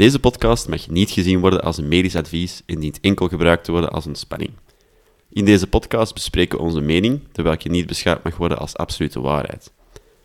[0.00, 3.72] Deze podcast mag niet gezien worden als een medisch advies en dient enkel gebruikt te
[3.72, 4.50] worden als ontspanning.
[5.30, 9.20] In deze podcast bespreken we onze mening, terwijl je niet beschouwd mag worden als absolute
[9.20, 9.72] waarheid.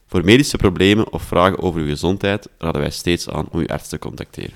[0.08, 3.90] Voor medische problemen of vragen over uw gezondheid raden wij steeds aan om uw arts
[3.90, 4.54] te contacteren.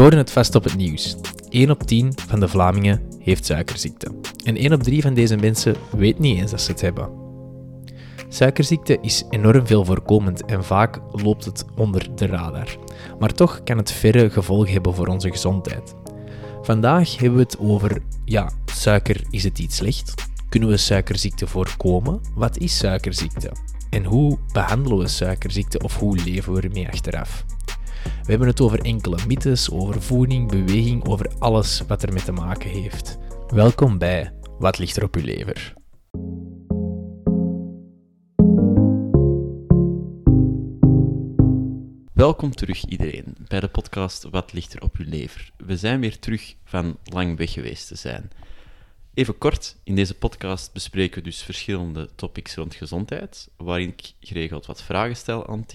[0.00, 1.16] Je het vast op het nieuws.
[1.48, 4.14] 1 op 10 van de Vlamingen heeft suikerziekte.
[4.44, 7.08] En 1 op 3 van deze mensen weet niet eens dat ze het hebben.
[8.28, 12.76] Suikerziekte is enorm veel voorkomend en vaak loopt het onder de radar.
[13.18, 15.94] Maar toch kan het verre gevolgen hebben voor onze gezondheid.
[16.62, 20.14] Vandaag hebben we het over, ja, suiker, is het iets slecht?
[20.48, 22.20] Kunnen we suikerziekte voorkomen?
[22.34, 23.52] Wat is suikerziekte?
[23.90, 27.44] En hoe behandelen we suikerziekte of hoe leven we ermee achteraf?
[28.02, 32.70] We hebben het over enkele mythes, over voeding, beweging, over alles wat ermee te maken
[32.70, 33.18] heeft.
[33.46, 35.74] Welkom bij Wat ligt er op uw lever?
[42.12, 45.50] Welkom terug iedereen bij de podcast Wat ligt er op uw lever?
[45.56, 48.30] We zijn weer terug van lang weg geweest te zijn.
[49.14, 54.66] Even kort, in deze podcast bespreken we dus verschillende topics rond gezondheid, waarin ik geregeld
[54.66, 55.72] wat vragen stel aan het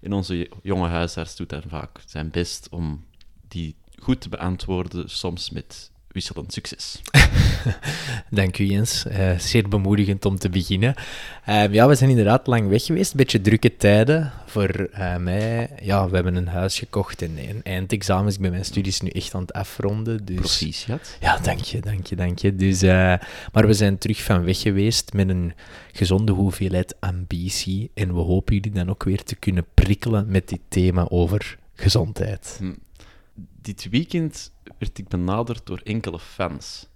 [0.00, 3.04] En onze jonge huisarts doet dan vaak zijn best om
[3.48, 7.00] die goed te beantwoorden, soms met wisselend succes.
[8.30, 10.94] Dank u Jens, uh, zeer bemoedigend om te beginnen.
[11.48, 15.70] Uh, ja, we zijn inderdaad lang weg geweest, een beetje drukke tijden voor uh, mij.
[15.82, 18.34] Ja, we hebben een huis gekocht en een eindexamens.
[18.34, 20.24] Ik ben mijn studies nu echt aan het afronden.
[20.24, 20.36] Dus...
[20.36, 21.16] Proficiat.
[21.20, 22.56] Ja, dank je, dank je, dank je.
[22.56, 22.82] Dus,
[23.52, 25.52] maar we zijn terug van weg geweest met een
[25.92, 30.60] gezonde hoeveelheid ambitie en we hopen jullie dan ook weer te kunnen prikkelen met dit
[30.68, 32.56] thema over gezondheid.
[32.58, 32.72] Hm
[33.62, 36.88] dit weekend werd ik benaderd door enkele fans.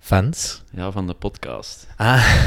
[0.00, 0.62] Fans?
[0.72, 1.86] Ja, van de podcast.
[1.96, 2.42] Ah.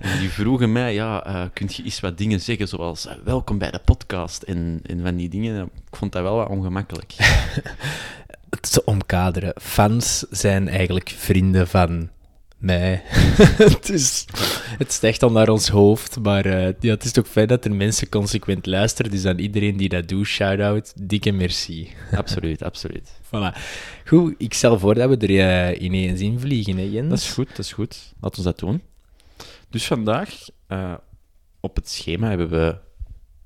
[0.00, 3.58] en die vroegen mij, ja, uh, kunt je eens wat dingen zeggen, zoals uh, welkom
[3.58, 5.64] bij de podcast en, en van die dingen.
[5.64, 7.14] Ik vond dat wel wat ongemakkelijk.
[8.70, 9.52] Te omkaderen.
[9.60, 12.10] Fans zijn eigenlijk vrienden van
[12.58, 13.02] mij.
[13.86, 14.26] dus
[14.78, 16.18] het stijgt al naar ons hoofd.
[16.18, 19.10] Maar uh, ja, het is toch fijn dat er mensen consequent luisteren.
[19.10, 21.92] Dus aan iedereen die dat doet, shout-out, dikke merci.
[22.12, 23.10] Absoluut, absoluut.
[23.34, 23.58] Voilà.
[24.06, 27.08] Goed, ik stel voor dat we er uh, ineens in vliegen, hè Jens?
[27.08, 28.12] Dat is goed, dat is goed.
[28.20, 28.82] Laten we dat doen.
[29.68, 30.30] Dus vandaag,
[30.68, 30.94] uh,
[31.60, 32.76] op het schema, hebben we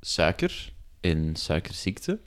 [0.01, 2.19] suiker en suikerziekte.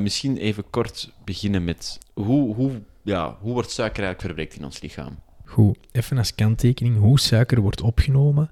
[0.00, 4.80] misschien even kort beginnen met hoe, hoe, ja, hoe wordt suiker eigenlijk verwerkt in ons
[4.80, 5.18] lichaam?
[5.48, 8.50] Goed, even als kanttekening, hoe suiker wordt opgenomen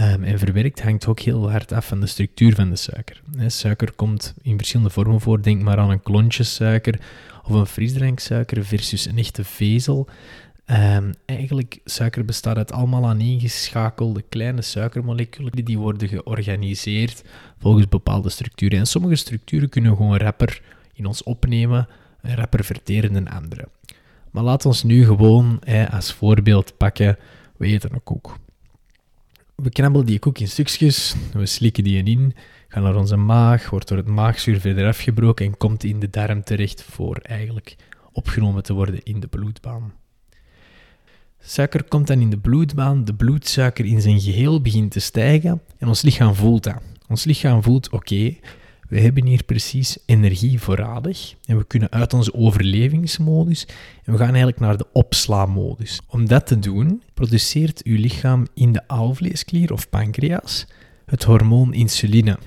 [0.00, 3.22] um, en verwerkt hangt ook heel hard af van de structuur van de suiker.
[3.46, 7.00] suiker komt in verschillende vormen voor, denk maar aan een klontje suiker
[7.44, 10.08] of een frisdranksuiker versus een echte vezel.
[10.70, 17.24] Um, eigenlijk, suiker bestaat uit allemaal aaneengeschakelde kleine suikermoleculen die worden georganiseerd
[17.58, 18.78] volgens bepaalde structuren.
[18.78, 21.88] En sommige structuren kunnen gewoon rapper in ons opnemen
[22.20, 23.68] en rapper verteren dan andere.
[24.36, 25.60] Maar laat ons nu gewoon
[25.90, 27.18] als voorbeeld pakken,
[27.56, 28.38] we eten een koek.
[29.54, 32.34] We knabbelen die koek in stukjes, we slikken die in,
[32.68, 36.44] gaan naar onze maag, wordt door het maagzuur verder afgebroken en komt in de darm
[36.44, 37.76] terecht voor eigenlijk
[38.12, 39.92] opgenomen te worden in de bloedbaan.
[41.40, 45.88] Suiker komt dan in de bloedbaan, de bloedsuiker in zijn geheel begint te stijgen en
[45.88, 46.82] ons lichaam voelt dat.
[47.08, 48.36] Ons lichaam voelt, oké,
[48.88, 53.66] we hebben hier precies energie voorradig en we kunnen uit onze overlevingsmodus
[54.04, 56.00] en we gaan eigenlijk naar de opslaamodus.
[56.08, 60.66] Om dat te doen, produceert uw lichaam in de alvleesklier of pancreas
[61.06, 62.38] het hormoon insuline.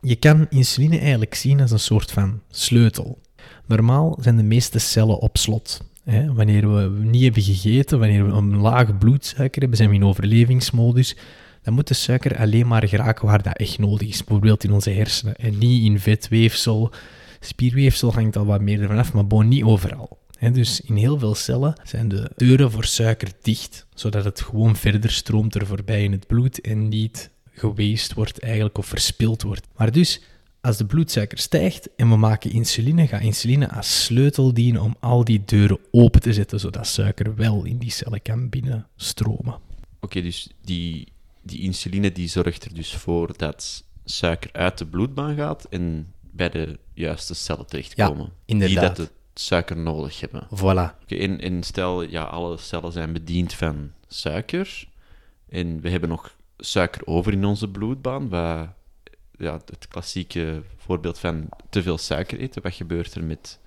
[0.00, 3.18] Je kan insuline eigenlijk zien als een soort van sleutel.
[3.66, 5.86] Normaal zijn de meeste cellen op slot.
[6.34, 11.16] Wanneer we niet hebben gegeten, wanneer we een lage bloedsuiker hebben, zijn we in overlevingsmodus
[11.62, 14.24] dan moet de suiker alleen maar geraken waar dat echt nodig is.
[14.24, 16.92] Bijvoorbeeld in onze hersenen en niet in vetweefsel.
[17.40, 20.18] Spierweefsel hangt al wat meer ervan af, maar bon, niet overal.
[20.52, 25.10] dus in heel veel cellen zijn de deuren voor suiker dicht, zodat het gewoon verder
[25.10, 29.66] stroomt er voorbij in het bloed en niet geweest wordt eigenlijk of verspild wordt.
[29.76, 30.22] Maar dus,
[30.60, 35.24] als de bloedsuiker stijgt en we maken insuline, gaat insuline als sleutel dienen om al
[35.24, 39.58] die deuren open te zetten, zodat suiker wel in die cellen kan binnenstromen.
[40.00, 41.08] Oké, dus die
[41.48, 46.48] die insuline die zorgt er dus voor dat suiker uit de bloedbaan gaat en bij
[46.48, 48.24] de juiste cellen terechtkomen.
[48.24, 48.96] Ja, inderdaad.
[48.96, 50.46] Die dat de suiker nodig hebben.
[50.46, 51.02] Voilà.
[51.02, 54.88] Okay, en, en stel, ja, alle cellen zijn bediend van suiker.
[55.48, 58.28] En we hebben nog suiker over in onze bloedbaan.
[58.28, 58.68] Wat,
[59.38, 62.62] ja, het klassieke voorbeeld van te veel suiker eten.
[62.62, 63.58] Wat gebeurt er met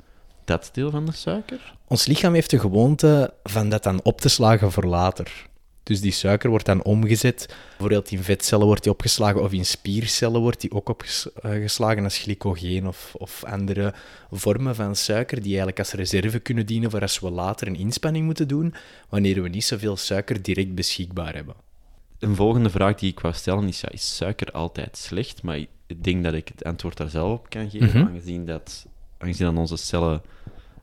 [0.46, 1.76] dat deel van de suiker?
[1.88, 5.50] Ons lichaam heeft de gewoonte van dat dan op te slagen voor later.
[5.84, 7.56] Dus die suiker wordt dan omgezet.
[7.70, 12.88] Bijvoorbeeld in vetcellen wordt die opgeslagen of in spiercellen wordt die ook opgeslagen als glycogeen
[12.88, 13.94] of, of andere
[14.32, 18.26] vormen van suiker die eigenlijk als reserve kunnen dienen voor als we later een inspanning
[18.26, 18.74] moeten doen,
[19.10, 21.56] wanneer we niet zoveel suiker direct beschikbaar hebben.
[22.20, 25.44] Een volgende vraag die ik wou stellen is, ja, is suiker altijd slecht?
[25.44, 25.58] Maar
[25.88, 28.08] ik denk dat ik het antwoord daar zelf op kan geven, Mhm.
[28.08, 28.86] aangezien, dat,
[29.18, 30.22] aangezien dat onze cellen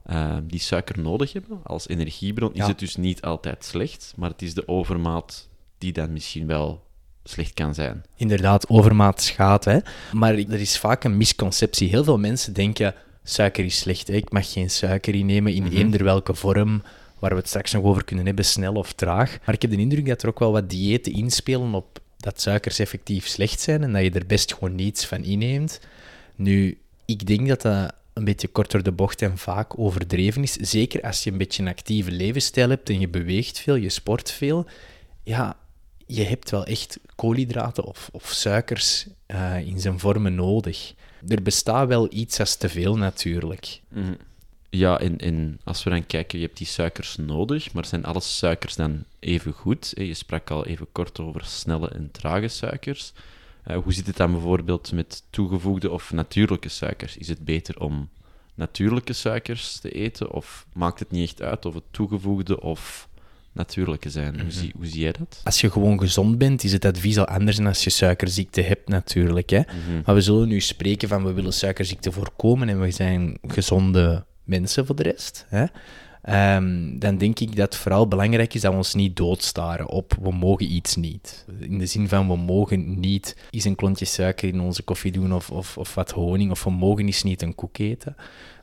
[0.09, 4.43] eh, die suiker nodig hebben als energiebron, is het dus niet altijd slecht, maar het
[4.43, 6.83] is de overmaat die dan misschien wel
[7.25, 8.05] slecht kan zijn.
[8.17, 9.65] Inderdaad, overmaat schaadt.
[9.65, 9.79] Hè?
[10.13, 11.89] Maar er is vaak een misconceptie.
[11.89, 12.95] Heel veel mensen denken,
[13.25, 14.09] suiker is slecht.
[14.09, 14.15] Hè?
[14.15, 15.77] Ik mag geen suiker innemen in Mhm.
[15.77, 16.83] eender welke vorm,
[17.19, 19.39] waar we het straks nog over kunnen hebben, snel of traag.
[19.45, 22.79] Maar ik heb de indruk dat er ook wel wat diëten inspelen op dat suikers
[22.79, 25.81] effectief slecht zijn en dat je er best gewoon niets van inneemt.
[26.35, 30.53] Nu, ik denk dat dat een beetje kort door de bocht en vaak overdreven is.
[30.53, 34.31] Zeker als je een beetje een actieve levensstijl hebt en je beweegt veel, je sport
[34.31, 34.67] veel.
[35.23, 35.57] Ja,
[36.07, 40.95] je hebt wel echt koolhydraten of, of suikers eh, in zijn vormen nodig.
[41.29, 43.81] Er bestaat wel iets als te veel natuurlijk.
[43.89, 44.15] Mhm.
[44.71, 48.21] Ja, en, en als we dan kijken, je hebt die suikers nodig, maar zijn alle
[48.21, 49.93] suikers dan even goed?
[49.95, 53.13] Je sprak al even kort over snelle en trage suikers.
[53.69, 57.17] Eh, hoe zit het dan bijvoorbeeld met toegevoegde of natuurlijke suikers?
[57.17, 58.09] Is het beter om
[58.55, 63.09] natuurlijke suikers te eten, of maakt het niet echt uit of het toegevoegde of
[63.53, 64.41] natuurlijke zijn?
[64.41, 65.41] Hoe, zie, hoe zie jij dat?
[65.45, 68.89] Als je gewoon gezond bent, is het advies al anders dan als je suikerziekte hebt
[68.89, 69.51] natuurlijk.
[69.51, 69.61] Hè?
[69.61, 70.01] Mhm.
[70.05, 74.87] Maar we zullen nu spreken van we willen suikerziekte voorkomen en we zijn gezonde mensen
[74.87, 75.47] voor de rest.
[75.49, 75.65] Hè?
[76.29, 80.17] Ehm, dan denk ik dat het vooral belangrijk is dat we ons niet doodstaren op
[80.23, 81.47] we mogen iets niet.
[81.61, 85.35] In de zin van we mogen niet eens een klontje suiker in onze koffie doen
[85.35, 88.17] of, of, of wat honing, of we mogen eens niet een koek eten.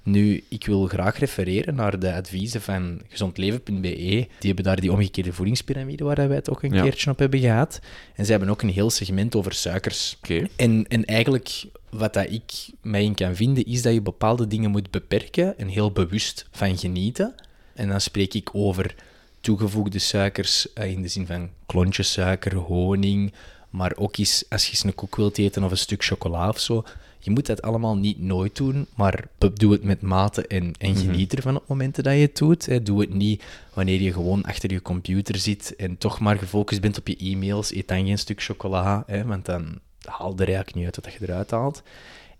[0.03, 3.79] Nu, ik wil graag refereren naar de adviezen van gezondleven.be.
[3.81, 6.81] Die hebben daar die omgekeerde voedingspyramide waar wij het ook een Ja.
[6.81, 7.79] keertje op hebben gehad.
[8.15, 10.17] En ze hebben ook een heel segment over suikers.
[10.23, 10.47] Oké.
[10.55, 12.51] En, en eigenlijk, wat dat ik
[12.81, 16.77] mij in kan vinden, is dat je bepaalde dingen moet beperken en heel bewust van
[16.77, 17.35] genieten.
[17.75, 18.95] En dan spreek ik over
[19.39, 23.33] toegevoegde suikers eh, in de zin van klontjes suiker, honing,
[23.69, 26.59] maar ook eens, als je eens een koek wilt eten of een stuk chocola of
[26.59, 26.83] zo.
[27.19, 31.35] Je moet dat allemaal niet nooit doen, maar doe het met mate en, en geniet
[31.35, 32.85] ervan op momenten dat je het doet.
[32.85, 33.43] Doe het niet
[33.73, 37.73] wanneer je gewoon achter je computer zit en toch maar gefocust bent op je e-mails.
[37.73, 41.19] Eet dan geen stuk chocola, hè, want dan haal er eigenlijk niet uit wat je
[41.21, 41.83] eruit haalt.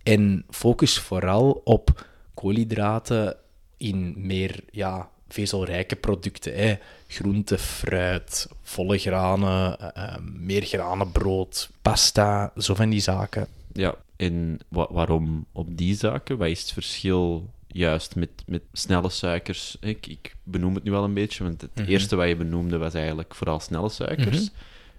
[0.04, 3.36] En focus vooral op koolhydraten
[3.78, 6.56] in meer ja, vezelrijke producten.
[6.56, 6.75] Hè.
[7.07, 13.48] Groente, fruit, volle granen, eh, eh, meer granenbrood, pasta, zo van die zaken.
[13.74, 16.38] Ja, en wa- waarom op die zaken?
[16.38, 19.77] Wat is het verschil juist met, met snelle suikers?
[19.80, 21.89] Ik, ik benoem het nu al een beetje, want het Mhm.
[21.89, 24.39] eerste wat je benoemde was eigenlijk vooral snelle suikers.
[24.39, 24.50] Mhm.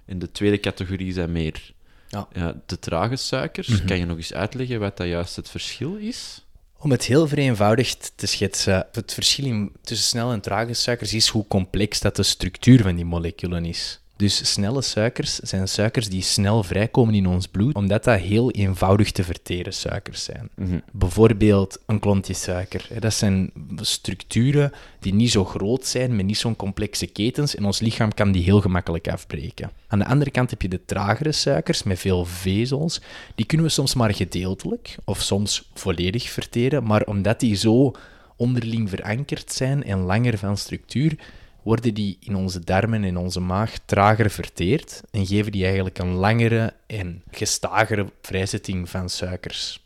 [0.05, 1.75] En de tweede categorie zijn meer
[2.09, 2.29] Ja.
[2.33, 3.69] ja, de trage suikers.
[3.69, 3.87] Mhm.
[3.87, 6.45] Kan je nog eens uitleggen wat dat juist het verschil is?
[6.79, 11.47] Om het heel vereenvoudigd te schetsen, het verschil tussen snelle en trage suikers is hoe
[11.47, 14.01] complex dat de structuur van die moleculen is.
[14.17, 19.13] Dus snelle suikers zijn suikers die snel vrijkomen in ons bloed, omdat dat heel eenvoudig
[19.13, 20.49] te verteren suikers zijn.
[20.55, 20.79] Mhm.
[20.93, 22.89] Bijvoorbeeld een klontje suiker.
[22.99, 27.81] Dat zijn structuren die niet zo groot zijn, met niet zo'n complexe ketens, en ons
[27.81, 29.71] lichaam kan die heel gemakkelijk afbreken.
[29.89, 33.01] Aan de andere kant heb je de tragere suikers met veel vezels.
[33.35, 37.93] Die kunnen we soms maar gedeeltelijk of soms volledig verteren, maar omdat die zo
[38.37, 41.17] onderling verankerd zijn en langer van structuur,
[41.67, 46.13] worden die in onze darmen en onze maag trager verteerd en geven die eigenlijk een
[46.13, 49.85] langere en gestagere vrijzetting van suikers.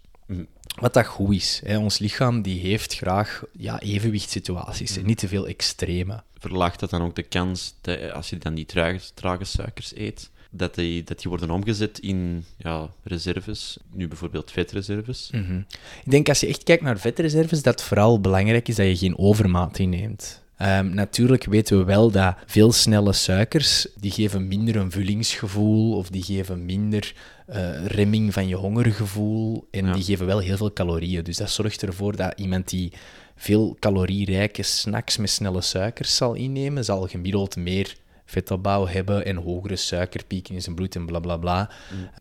[0.74, 1.60] Wat dat goed is.
[1.64, 1.78] Hè.
[1.78, 6.22] Ons lichaam die heeft graag ja, evenwichtssituaties en niet te veel extreme.
[6.38, 10.30] Verlaagt dat dan ook de kans, dat, als je dan die trage, trage suikers eet,
[10.50, 15.30] dat die, dat die worden omgezet in ja, reserves, nu bijvoorbeeld vetreserves?
[15.32, 15.58] Mhm.
[16.04, 18.96] Ik denk als je echt kijkt naar vetreserves, dat het vooral belangrijk is dat je
[18.96, 20.42] geen overmaat inneemt.
[20.60, 26.08] Ehm, natuurlijk weten we wel dat veel snelle suikers, die geven minder een vullingsgevoel of
[26.10, 27.14] die geven minder
[27.46, 29.92] eh, remming van je hongergevoel en Ja.
[29.92, 31.24] die geven wel heel veel calorieën.
[31.24, 32.92] Dus dat zorgt ervoor dat iemand die
[33.36, 39.76] veel calorierijke snacks met snelle suikers zal innemen, zal gemiddeld meer vetopbouw hebben en hogere
[39.76, 41.70] suikerpieken in zijn bloed en bla bla bla.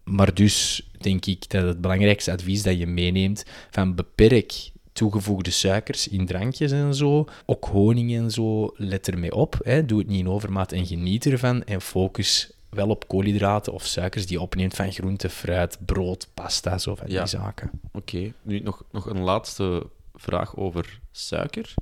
[0.04, 4.70] Maar dus denk ik dat het belangrijkste advies dat je meeneemt van beperk
[5.00, 7.26] toegevoegde suikers in drankjes en zo.
[7.46, 9.60] Ook honing en zo, let ermee op.
[9.64, 9.86] Hè.
[9.86, 11.64] Doe het niet in overmaat en geniet ervan.
[11.64, 16.78] En focus wel op koolhydraten of suikers die je opneemt van groente, fruit, brood, pasta,
[16.78, 17.20] zo van Ja.
[17.20, 17.70] die zaken.
[17.92, 21.74] Oké, nu nog, nog een laatste vraag over suiker.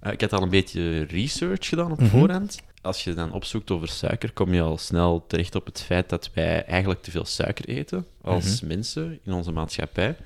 [0.00, 2.08] Eh, ik had al een beetje research gedaan op Mhm.
[2.08, 2.60] voorhand.
[2.82, 6.30] Als je dan opzoekt over suiker, kom je al snel terecht op het feit dat
[6.34, 8.66] wij eigenlijk te veel suiker eten als Mhm.
[8.68, 10.16] mensen in onze maatschappij.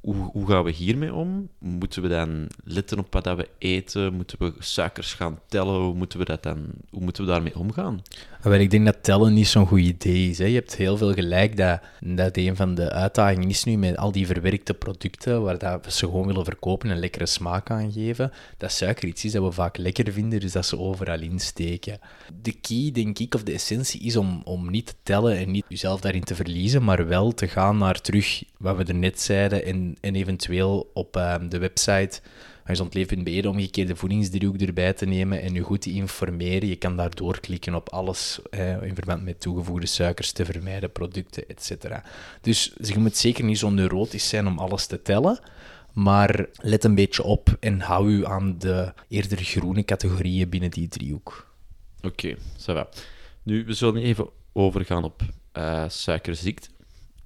[0.00, 1.48] Hoe, hoe gaan we hiermee om?
[1.58, 4.14] Moeten we dan letten op wat we eten?
[4.14, 5.80] Moeten we suikers gaan tellen?
[5.80, 8.02] Hoe moeten we, dat dan, hoe moeten we daarmee omgaan?
[8.42, 10.38] Wel, ik denk dat tellen niet zo'n goed idee is.
[10.38, 10.44] Hè.
[10.44, 14.12] Je hebt heel veel gelijk dat, dat een van de uitdagingen is nu met al
[14.12, 18.32] die verwerkte producten waar dat we ze gewoon willen verkopen en lekkere smaak aan geven,
[18.56, 21.98] dat suiker iets is dat we vaak lekker vinden, dus dat ze overal insteken.
[22.42, 25.64] De key, denk ik, of de essentie is om, om niet te tellen en niet
[25.68, 29.64] jezelf daarin te verliezen, maar wel te gaan naar terug wat we er net zeiden
[29.64, 32.20] en, en eventueel op ehm, de website
[32.64, 36.68] gezondleven.be de omgekeerde voedingsdriehoek erbij te nemen en je goed te informeren.
[36.68, 41.48] Je kan daar doorklikken op alles eh, in verband met toegevoegde suikers te vermijden, producten,
[41.48, 41.70] etc.
[42.40, 45.38] Dus je moet zeker niet zo neurotisch zijn om alles te tellen,
[45.92, 50.88] maar let een beetje op en hou u aan de eerder groene categorieën binnen die
[50.88, 51.48] driehoek.
[52.02, 52.88] Oké, ça va.
[53.42, 56.68] Nu, we zullen even overgaan op eh, suikerziekte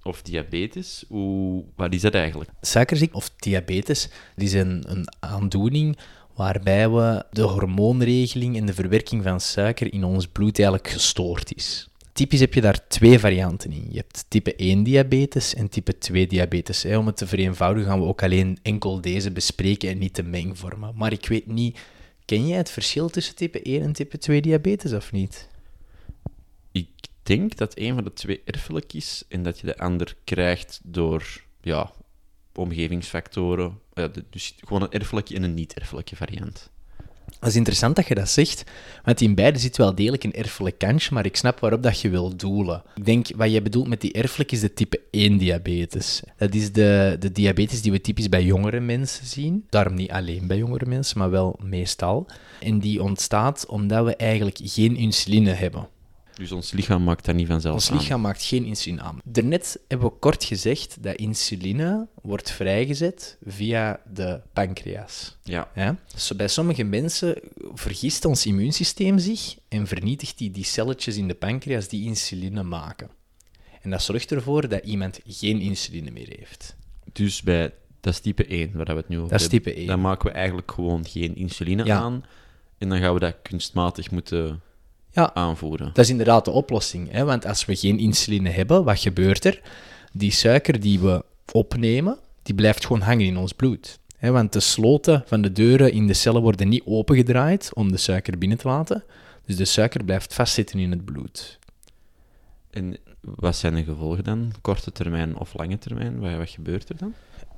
[0.04, 1.04] of diabetes.
[1.08, 2.50] Hoe, wat is dat eigenlijk?
[2.60, 5.98] Suikerziekte of diabetes dat is een, een aandoening
[6.34, 11.88] waarbij we de hormoonregeling en de verwerking van suiker in ons bloed eigenlijk gestoord is.
[12.12, 13.86] Typisch heb je daar twee varianten in.
[13.90, 16.84] Je hebt type 1 diabetes en type 2 diabetes.
[16.84, 20.92] Om het te vereenvoudigen gaan we ook alleen enkel deze bespreken en niet de mengvormen.
[20.96, 21.78] Maar ik weet niet,
[22.24, 25.48] ken jij het verschil tussen type 1 en type 2 diabetes of niet?
[26.72, 26.88] Ik
[27.24, 31.42] denk dat een van de twee erfelijk is en dat je de ander krijgt door
[31.60, 31.90] ja,
[32.54, 33.78] omgevingsfactoren.
[33.94, 36.72] Ja, de- dus gewoon een erfelijke en een niet-erfelijke variant.
[37.40, 38.64] Dat is interessant dat je dat zegt,
[39.04, 42.08] want in beide zit wel degelijk een erfelijk kantje, maar ik snap waarop dat je
[42.10, 42.82] wil doelen.
[42.94, 46.22] Ik denk, wat jij bedoelt met die erfelijk is de type 1 diabetes.
[46.36, 49.66] Dat is de, de diabetes die we typisch bij jongere mensen zien.
[49.70, 52.26] Daarom niet alleen bij jongere mensen, maar wel meestal.
[52.60, 55.88] En die ontstaat omdat we eigenlijk geen insuline hebben.
[56.34, 57.96] Dus ons lichaam maakt dat niet vanzelf Ons aan.
[57.96, 59.18] lichaam maakt geen insuline aan.
[59.24, 65.36] Daarnet hebben we kort gezegd dat insuline wordt vrijgezet via de pancreas.
[65.42, 65.96] Ja, Ja?
[66.16, 67.40] Zo bij sommige mensen
[67.74, 73.08] vergist ons immuunsysteem zich en vernietigt die, die celletjes in de pancreas die insuline maken.
[73.82, 76.76] En dat zorgt ervoor dat iemand geen insuline meer heeft.
[77.12, 79.86] dus bij, dat is type 1 waar we het nu over Dat is type 1.
[79.86, 81.96] Dan maken we eigenlijk gewoon geen insuline Ja.
[81.98, 82.24] aan.
[82.78, 84.60] En dan gaan we dat kunstmatig moeten
[85.14, 85.90] Ja, aanvoeren.
[85.92, 87.10] dat is inderdaad de oplossing.
[87.10, 87.24] Hè?
[87.24, 89.60] Want als we geen insuline hebben, wat gebeurt er?
[90.12, 93.98] Die suiker die we opnemen, die blijft gewoon hangen in ons bloed.
[94.16, 94.30] Hè?
[94.30, 98.38] Want de sloten van de deuren in de cellen worden niet opengedraaid om de suiker
[98.38, 99.04] binnen te laten.
[99.46, 101.58] Dus de suiker blijft vastzitten in het bloed.
[102.70, 104.52] En wat zijn de gevolgen dan?
[104.60, 106.18] Korte termijn of lange termijn?
[106.18, 107.14] Wat, wat gebeurt er dan?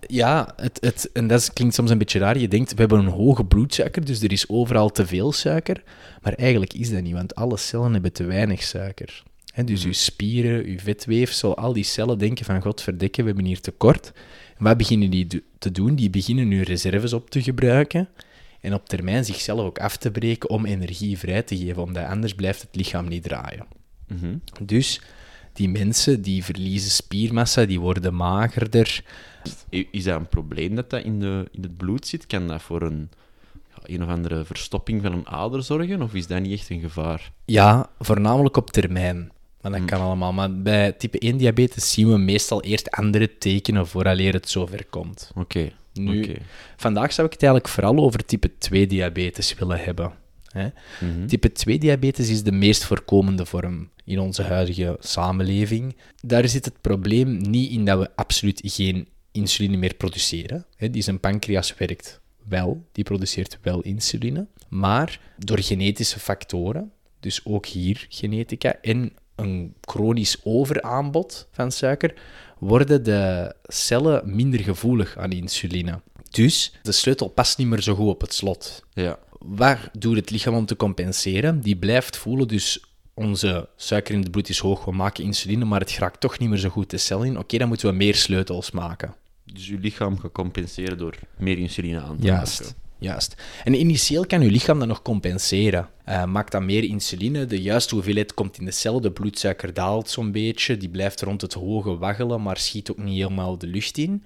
[0.07, 2.38] Ja, het, het, en dat klinkt soms een beetje raar.
[2.38, 5.83] Je denkt, we hebben een hoge bloedsuiker, dus er is overal te veel suiker.
[6.23, 9.23] Maar eigenlijk is dat niet, want alle cellen hebben te weinig suiker.
[9.55, 13.47] Hè, dus uw spieren, uw vetweefsel, al die cellen denken van, god verdekken, we hebben
[13.47, 14.12] hier tekort.
[14.59, 15.95] En wat beginnen die te doen?
[15.95, 18.09] Die beginnen hun reserves op te gebruiken
[18.61, 22.35] en op termijn zichzelf ook af te breken om energie vrij te geven, omdat anders
[22.35, 23.67] blijft het lichaam niet draaien.
[24.09, 24.37] Mhm.
[24.62, 25.00] Dus
[25.53, 29.03] die mensen die verliezen spiermassa, die worden magerder,
[29.91, 32.26] Is dat een probleem dat dat in, de, in het bloed zit?
[32.26, 33.11] Kan dat voor een,
[33.75, 36.03] ja, een of andere verstopping van een ader zorgen?
[36.03, 37.33] Of is dat niet echt een gevaar?
[37.45, 39.31] Ja, voornamelijk op termijn.
[39.61, 39.87] Maar dat Hm.
[39.87, 40.33] kan allemaal.
[40.33, 45.31] Maar bij type 1 diabetes zien we meestal eerst andere tekenen vooraleer het zover komt.
[45.35, 45.71] Oké.
[45.93, 46.37] Nu,
[46.76, 50.12] vandaag zou ik het eigenlijk vooral over type 2 diabetes willen hebben.
[50.50, 50.69] Hè?
[51.00, 51.26] Mhm.
[51.26, 55.97] Type 2 diabetes is de meest voorkomende vorm in onze huidige samenleving.
[56.23, 60.66] Daar zit het probleem niet in dat we absoluut geen insuline meer produceren.
[60.76, 64.47] Hè, Die zijn pancreas werkt wel, die produceert wel insuline.
[64.69, 72.14] Maar door genetische factoren, dus ook hier genetica, en een chronisch overaanbod van suiker,
[72.59, 76.00] worden de cellen minder gevoelig aan insuline.
[76.31, 79.19] Dus de sleutel past niet meer zo goed op het slot Ja.
[79.38, 81.61] waar doet het lichaam om te compenseren?
[81.61, 85.81] Die blijft voelen, dus onze suiker in het bloed is hoog, we maken insuline, maar
[85.81, 87.38] het geraakt toch niet meer zo goed de cel in.
[87.38, 89.14] Oké, dan moeten we meer sleutels maken.
[89.53, 92.61] Dus je lichaam gaat compenseren door meer insuline aan te Juist.
[92.61, 92.76] maken.
[92.99, 93.43] Juist.
[93.65, 95.88] En initieel kan uw lichaam dat nog compenseren.
[96.05, 100.11] Eh, maakt dan meer insuline, de juiste hoeveelheid komt in de cel, de bloedsuiker daalt
[100.11, 103.99] zo'n beetje, die blijft rond het hoge waggelen, maar schiet ook niet helemaal de lucht
[103.99, 104.25] in.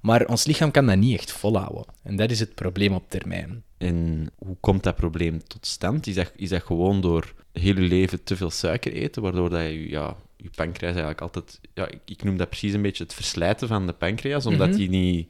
[0.00, 1.84] Maar ons lichaam kan dat niet echt volhouden.
[2.02, 3.62] En dat is het probleem op termijn.
[3.78, 6.06] En hoe komt dat probleem tot stand?
[6.06, 9.62] Is dat, is dat gewoon door heel je leven te veel suiker eten, waardoor dat
[9.62, 11.60] je, ja, je pancreas eigenlijk altijd...
[11.74, 14.76] Ja, ik, ik noem dat precies een beetje het verslijten van de pancreas, omdat Mhm.
[14.76, 15.28] die niet...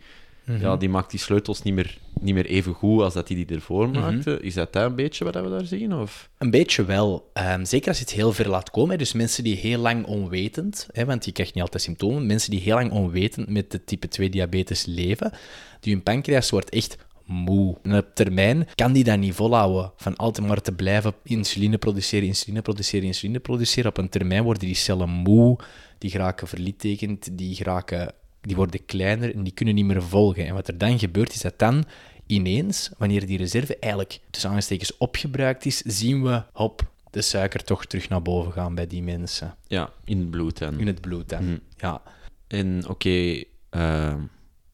[0.61, 3.57] Ja, die maakt die sleutels niet meer, niet meer even goed als dat die die
[3.57, 4.00] ervoor Mhm.
[4.00, 4.40] maakte.
[4.40, 5.95] Is dat dat een beetje wat we daar zien?
[5.95, 6.28] Of?
[6.38, 7.31] Een beetje wel.
[7.33, 8.90] Ehm, zeker als je het heel ver laat komen.
[8.90, 8.97] hè.
[8.97, 12.61] Dus mensen die heel lang onwetend, hè, want je krijgt niet altijd symptomen, mensen die
[12.61, 15.33] heel lang onwetend met de type 2 diabetes leven,
[15.81, 16.97] die hun pancreas wordt echt
[17.33, 17.77] moe.
[17.83, 22.27] En op termijn kan die dat niet volhouden van altijd maar te blijven insuline produceren,
[22.27, 23.91] insuline produceren, insuline produceren.
[23.91, 25.59] Op een termijn worden die cellen moe,
[25.99, 30.47] die geraken verlietekend, die, geraken, die worden kleiner en die kunnen niet meer volgen.
[30.47, 31.85] En wat er dan gebeurt, is dat dan
[32.27, 37.87] ineens, wanneer die reserve eigenlijk tussen aanstekens opgebruikt is, zien we, hop, de suiker toch
[37.87, 39.57] terug naar boven gaan bij die mensen.
[39.67, 40.79] Ja, in het bloed dan.
[40.79, 41.45] In het bloed dan.
[41.45, 41.59] Mhm.
[41.77, 42.03] Ja.
[42.47, 44.15] En oké, eh,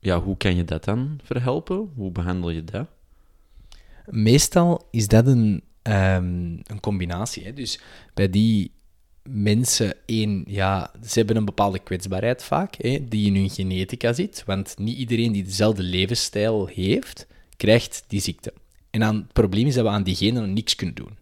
[0.00, 1.90] ja, hoe kan je dat dan verhelpen?
[1.94, 2.86] Hoe behandel je dat?
[4.06, 7.44] Meestal is dat een, ehm, een combinatie.
[7.44, 7.52] Hè?
[7.52, 7.80] Dus
[8.14, 8.70] bij die
[9.22, 14.42] mensen, één, ja, ze hebben een bepaalde kwetsbaarheid vaak, hè, die in hun genetica zit.
[14.46, 17.26] Want niet iedereen die dezelfde levensstijl heeft,
[17.56, 18.52] krijgt die ziekte.
[18.90, 21.16] En dan, het probleem is dat we aan diegenen niks kunnen doen.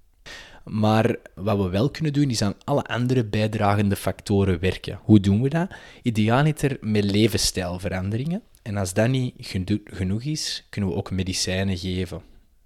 [0.64, 4.98] Maar wat we wel kunnen doen, is aan alle andere bijdragende factoren werken.
[5.02, 5.70] Hoe doen we dat?
[6.02, 8.42] Idealiter met levensstijlveranderingen.
[8.66, 12.20] En als dat niet geno- genoeg is, kunnen we ook medicijnen geven.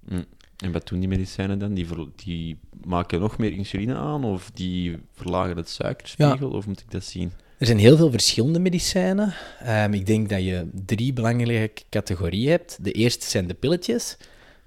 [0.09, 0.23] Hm.
[0.57, 1.75] En wat doen die medicijnen dan?
[1.75, 6.51] Die, ver- die maken nog meer insuline aan of die verlagen het suikerspiegel?
[6.51, 7.33] Of moet ik dat zien?
[7.59, 9.35] Er zijn heel veel verschillende medicijnen.
[9.59, 12.79] Ehm, ik denk dat je drie belangrijke categorieën hebt.
[12.85, 14.17] De eerste zijn de pilletjes.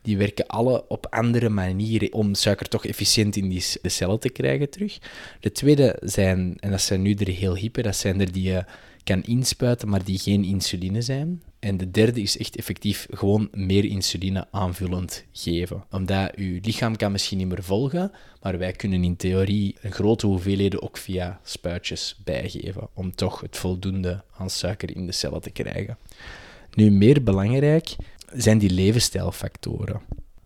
[0.02, 4.30] Die werken alle op andere manieren om suiker toch efficiënt in die de cellen te
[4.30, 4.98] krijgen terug.
[5.40, 8.58] De tweede zijn, en dat zijn nu er heel hippe, dat zijn er die
[9.04, 11.42] kan inspuiten, maar die geen insuline zijn.
[11.60, 15.84] En de derde is echt effectief gewoon meer insuline aanvullend geven.
[15.92, 20.82] Omdat je lichaam kan misschien niet meer volgen, maar wij kunnen in theorie grote hoeveelheden
[20.82, 25.98] ook via spuitjes bijgeven, om toch het voldoende aan suiker in de cellen te krijgen.
[26.74, 27.96] Nu, meer belangrijk
[28.34, 30.02] zijn die levensstijlfactoren.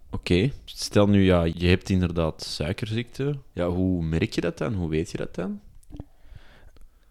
[0.09, 3.37] Oké, stel nu, ja, je hebt inderdaad suikerziekte.
[3.53, 4.73] Ja, hoe merk je dat dan?
[4.73, 5.59] Hoe weet je dat dan?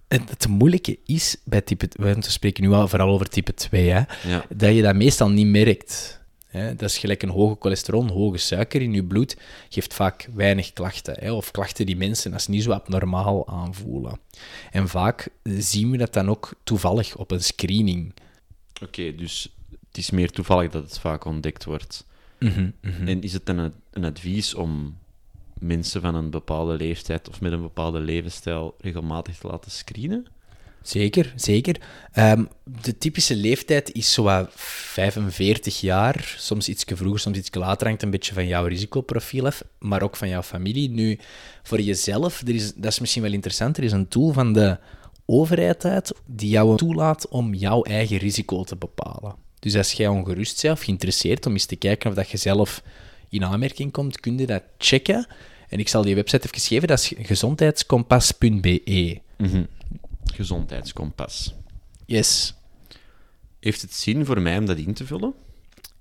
[0.09, 1.89] Het moeilijke is bij type...
[1.93, 5.47] We spreken nu al vooral over type 2, hè, Ja, dat je dat meestal niet
[5.47, 6.21] merkt.
[6.47, 6.75] Hè.
[6.75, 9.37] Dat is gelijk een hoge cholesterol, hoge suiker in je bloed,
[9.69, 11.17] geeft vaak weinig klachten.
[11.19, 14.21] Hè, of klachten die mensen als niet zo abnormaal aanvoelen.
[14.71, 18.15] En vaak zien we dat dan ook toevallig op een screening.
[18.83, 19.57] oké, dus
[19.89, 22.07] het is meer toevallig dat het vaak ontdekt wordt.
[22.39, 23.09] Mhm, mhm.
[23.09, 24.99] En is het dan een, een advies om
[25.61, 30.27] mensen van een bepaalde leeftijd of met een bepaalde levensstijl regelmatig te laten screenen?
[30.83, 31.77] Zeker, zeker.
[32.13, 37.87] Ehm, de typische leeftijd is zo wat 45 jaar, soms iets vroeger, soms iets later,
[37.87, 40.91] hangt een beetje van jouw risicoprofiel af, maar ook van jouw familie.
[40.91, 41.19] Nu,
[41.63, 44.79] voor jezelf, er is, dat is misschien wel interessant, er is een tool van de
[45.25, 49.35] overheid uit die jou toelaat om jouw eigen risico te bepalen.
[49.59, 52.83] Dus als jij ongerust bent of geïnteresseerd om eens te kijken of dat je zelf
[53.29, 55.27] in aanmerking komt, kun je dat checken.
[55.69, 59.21] En ik zal die website even geven, dat is gezondheidskompas.be.
[60.35, 61.55] Gezondheidskompas.
[62.07, 62.55] Yes.
[63.61, 65.35] Heeft het zin voor mij om dat in te vullen?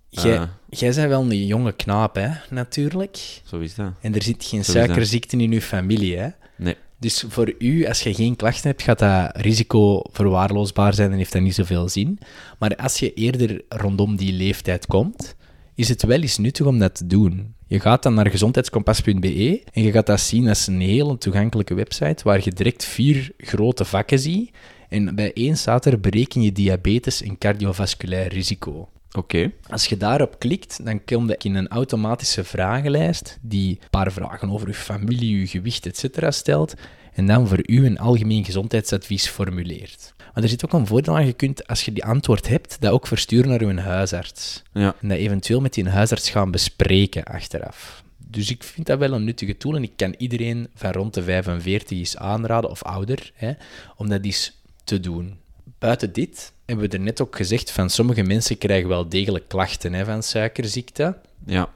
[0.10, 0.48] Jij, Ah.
[0.70, 3.42] jij bent wel een jonge knaap, hè, natuurlijk.
[3.46, 3.92] Zo is dat.
[4.02, 6.28] En er zit geen Zo suikerziekte in uw familie, hè.
[6.58, 6.76] Nee.
[7.00, 11.32] Dus voor u, als je geen klachten hebt, gaat dat risico verwaarloosbaar zijn en heeft
[11.32, 12.20] dat niet zoveel zin.
[12.60, 15.36] Maar als je eerder rondom die leeftijd komt,
[15.76, 17.54] is het wel eens nuttig om dat te doen.
[17.68, 22.24] Je gaat dan naar gezondheidskompas.be en je gaat dat zien als een hele toegankelijke website
[22.24, 24.56] waar je direct vier grote vakken ziet.
[24.90, 28.90] En bij één staat er bereken je diabetes en cardiovasculair risico.
[29.17, 29.51] Oké.
[29.69, 34.51] Als je daarop klikt, dan kom je in een automatische vragenlijst die een paar vragen
[34.51, 36.25] over je familie, je gewicht, etc.
[36.30, 36.73] stelt
[37.13, 40.13] en dan voor u een algemeen gezondheidsadvies formuleert.
[40.34, 42.91] Maar er zit ook een voordeel aan, je kunt, als je die antwoord hebt, dat
[42.91, 44.63] ook versturen naar uw huisarts.
[44.73, 44.95] Ja.
[45.01, 48.04] En dat eventueel met die huisarts gaan bespreken achteraf.
[48.17, 51.23] Dus ik vind dat wel een nuttige tool en ik kan iedereen van rond de
[51.23, 53.51] 45 eens aanraden, of ouder, hè,
[53.95, 55.38] om dat eens te doen.
[55.80, 59.94] Buiten dit hebben we er net ook gezegd van sommige mensen krijgen wel degelijk klachten
[59.94, 61.18] hè, van suikerziekte.
[61.46, 61.70] Ja.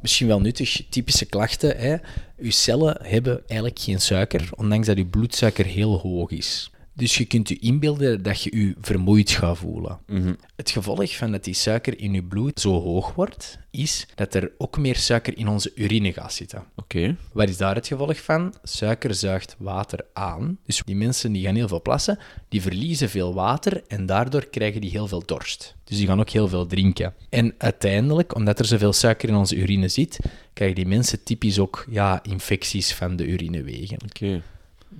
[0.00, 1.76] Misschien wel nuttig, typische klachten.
[1.76, 1.96] Hè.
[2.38, 6.70] Uw cellen hebben eigenlijk geen suiker, ondanks dat uw bloedsuiker heel hoog is.
[6.96, 9.98] Dus je kunt je inbeelden dat je je vermoeid gaat voelen.
[10.06, 10.34] Mhm.
[10.56, 14.52] Het gevolg van dat die suiker in je bloed zo hoog wordt, is dat er
[14.58, 16.64] ook meer suiker in onze urine gaat zitten.
[16.76, 17.16] Oké.
[17.32, 18.54] Wat is daar het gevolg van?
[18.62, 20.58] Suiker zuigt water aan.
[20.66, 24.80] Dus die mensen die gaan heel veel plassen, die verliezen veel water en daardoor krijgen
[24.80, 25.74] die heel veel dorst.
[25.84, 27.14] Dus die gaan ook heel veel drinken.
[27.28, 30.18] En uiteindelijk, omdat er zoveel suiker in onze urine zit,
[30.52, 33.98] krijgen die mensen typisch ook ja, infecties van de urinewegen.
[34.04, 34.42] Oké.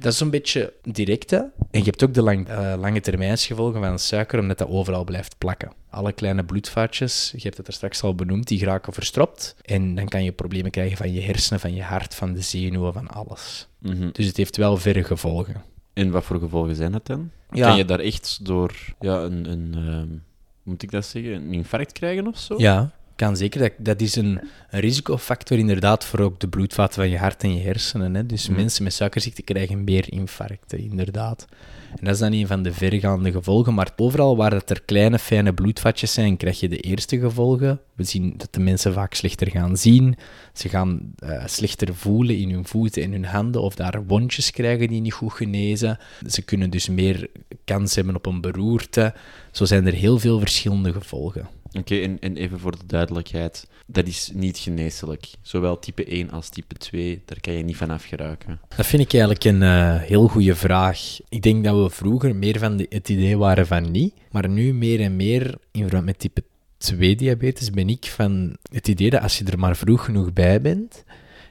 [0.05, 1.51] Dat is een beetje directe.
[1.71, 5.39] En je hebt ook de lang, eh, lange termijnsgevolgen van suiker, omdat dat overal blijft
[5.39, 5.73] plakken.
[5.91, 9.57] Alle kleine bloedvaatjes, je hebt het er straks al benoemd, die geraken verstopt.
[9.63, 12.93] En dan kan je problemen krijgen van je hersenen, van je hart, van de zenuwen,
[12.93, 13.69] van alles.
[13.79, 14.09] Mhm.
[14.13, 15.63] Dus het heeft wel verre gevolgen.
[15.93, 17.31] En wat voor gevolgen zijn dat dan?
[17.51, 17.69] Ja.
[17.69, 20.09] Kan je daar echt door ja, een, een ehm,
[20.63, 22.55] moet ik dat zeggen, een infarct krijgen of zo?
[22.59, 23.61] Ja, kan zeker.
[23.61, 27.55] Dat, dat is een, een risicofactor inderdaad voor ook de bloedvaten van je hart en
[27.55, 28.15] je hersenen.
[28.15, 28.27] Hè.
[28.27, 28.57] Dus Mhm.
[28.61, 31.47] mensen met suikerziekte krijgen meer infarcten, inderdaad.
[31.99, 33.75] En dat is dan een van de vergaande gevolgen.
[33.75, 37.81] Maar overal waar dat er kleine, fijne bloedvatjes zijn, krijg je de eerste gevolgen.
[37.95, 40.17] We zien dat de mensen vaak slechter gaan zien.
[40.53, 43.63] Ze gaan eh, slechter voelen in hun voeten en hun handen.
[43.63, 45.99] Of daar wondjes krijgen die niet goed genezen.
[46.27, 47.29] Ze kunnen dus meer
[47.65, 49.15] kans hebben op een beroerte.
[49.53, 51.49] Zo zijn er heel veel verschillende gevolgen.
[51.79, 55.27] Oké, en, en even voor de duidelijkheid, dat is niet geneeslijk.
[55.43, 58.61] Zowel type 1 als type 2, daar kan je niet van afgeraken.
[58.77, 61.19] Dat vind ik eigenlijk een eh, heel goede vraag.
[61.29, 65.01] Ik denk dat we vroeger meer van het idee waren van niet, maar nu meer
[65.01, 66.43] en meer, in verband met type
[66.77, 70.61] 2 diabetes, ben ik van het idee dat als je er maar vroeg genoeg bij
[70.61, 71.05] bent,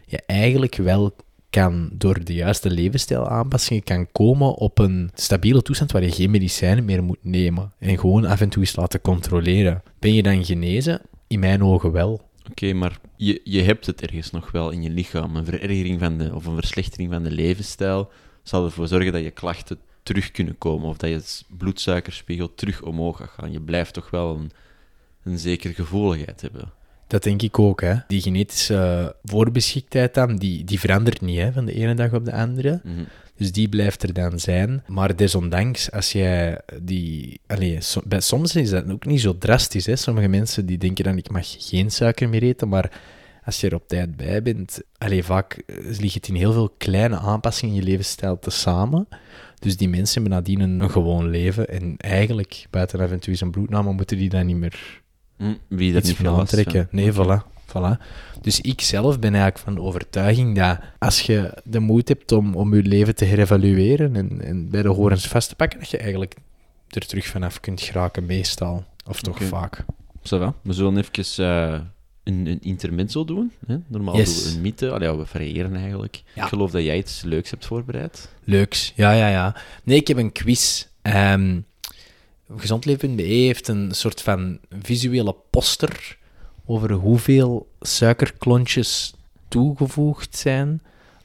[0.05, 1.15] je eigenlijk wel
[1.53, 6.85] kan door de juiste levensstijlaanpassingen kan komen op een stabiele toestand waar je geen medicijnen
[6.85, 9.83] meer moet nemen en gewoon af en toe eens laten controleren.
[9.99, 11.01] Ben je dan genezen?
[11.27, 12.21] In mijn ogen wel.
[12.49, 15.35] Oké, maar je, je hebt het ergens nog wel in je lichaam.
[15.35, 18.11] Een verergering van de, of een verslechtering van de levensstijl
[18.43, 23.17] zal ervoor zorgen dat je klachten terug kunnen komen of dat je bloedsuikerspiegel terug omhoog
[23.17, 23.51] gaat gaan.
[23.51, 24.51] Je blijft toch wel een,
[25.23, 26.71] een zekere gevoeligheid hebben.
[27.07, 27.95] Dat denk ik ook, hè.
[28.07, 32.33] Die genetische voorbeschiktheid dan, die, die verandert niet, hè, van de ene dag op de
[32.33, 32.81] andere.
[32.83, 33.03] Mhm.
[33.35, 34.83] Dus die blijft er dan zijn.
[34.87, 37.39] Maar desondanks, als jij die...
[37.47, 39.95] Allee, so- bij, soms is dat ook niet zo drastisch, hè.
[39.95, 42.91] Sommige mensen die denken dan, ik mag geen suiker meer eten, maar
[43.43, 44.81] als je er op tijd bij bent...
[44.97, 45.63] Allee, vaak
[45.99, 49.07] ligt het in heel veel kleine aanpassingen in je levensstijl te samen.
[49.59, 51.67] Dus die mensen hebben nadien een, een gewoon leven.
[51.69, 55.01] En eigenlijk, buiten af en toe eens een bloedname, moeten die dan niet meer
[55.43, 56.87] Hm, Wie er iets niet van aantrekken.
[56.91, 58.01] Nee, voilà, voilà.
[58.41, 62.55] Dus ik zelf ben eigenlijk van de overtuiging dat als je de moed hebt om,
[62.55, 65.97] om je leven te herevalueren en, en bij de horens vast te pakken, dat je
[65.97, 66.35] eigenlijk
[66.89, 68.83] er terug vanaf kunt geraken, meestal.
[69.07, 69.45] Of toch Oké.
[69.45, 69.85] vaak.
[70.23, 70.53] Va.
[70.61, 71.79] We zullen even eh,
[72.23, 73.51] een, een intermezzo doen.
[73.67, 73.77] Hè?
[73.87, 74.35] Normaal Yes.
[74.43, 74.91] doen we een mythe.
[74.91, 76.23] Allee, ja, we variëren eigenlijk.
[76.35, 76.43] Ja.
[76.43, 78.29] Ik geloof dat jij iets leuks hebt voorbereid.
[78.43, 79.55] Leuks, ja, ja, ja.
[79.83, 80.85] Nee, ik heb een quiz.
[81.01, 81.59] Ehm
[82.57, 86.17] Gezondleven.be heeft een soort van visuele poster
[86.65, 89.13] over hoeveel suikerklontjes
[89.47, 90.81] toegevoegd zijn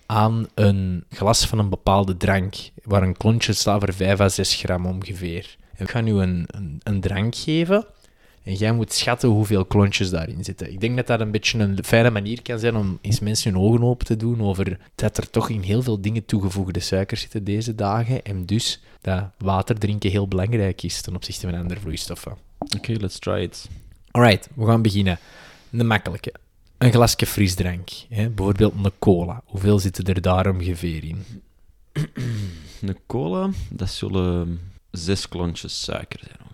[0.06, 4.54] aan een glas van een bepaalde drank, waar een klontje staat voor 5 à 6
[4.54, 5.56] gram ongeveer.
[5.76, 6.46] Ik ga nu een,
[6.82, 7.86] een drank geven
[8.48, 10.72] en jij moet schatten hoeveel klontjes daarin zitten.
[10.72, 13.62] Ik denk dat dat een beetje een fijne manier kan zijn om eens mensen hun
[13.62, 17.44] ogen open te doen over dat er toch in heel veel dingen toegevoegde suikers zitten
[17.44, 18.24] deze dagen.
[18.24, 22.36] En dus dat water drinken heel belangrijk is ten opzichte van andere vloeistoffen.
[22.76, 23.68] Oké, let's try it.
[24.10, 25.18] Alright, we gaan beginnen.
[25.70, 26.34] De makkelijke.
[26.78, 27.90] Een glasje frisdrank.
[28.08, 28.28] Hè?
[28.28, 29.42] Bijvoorbeeld een cola.
[29.44, 31.24] Hoeveel zitten er daar ongeveer in?
[32.80, 36.47] Een cola, dat zullen zes klontjes suiker zijn.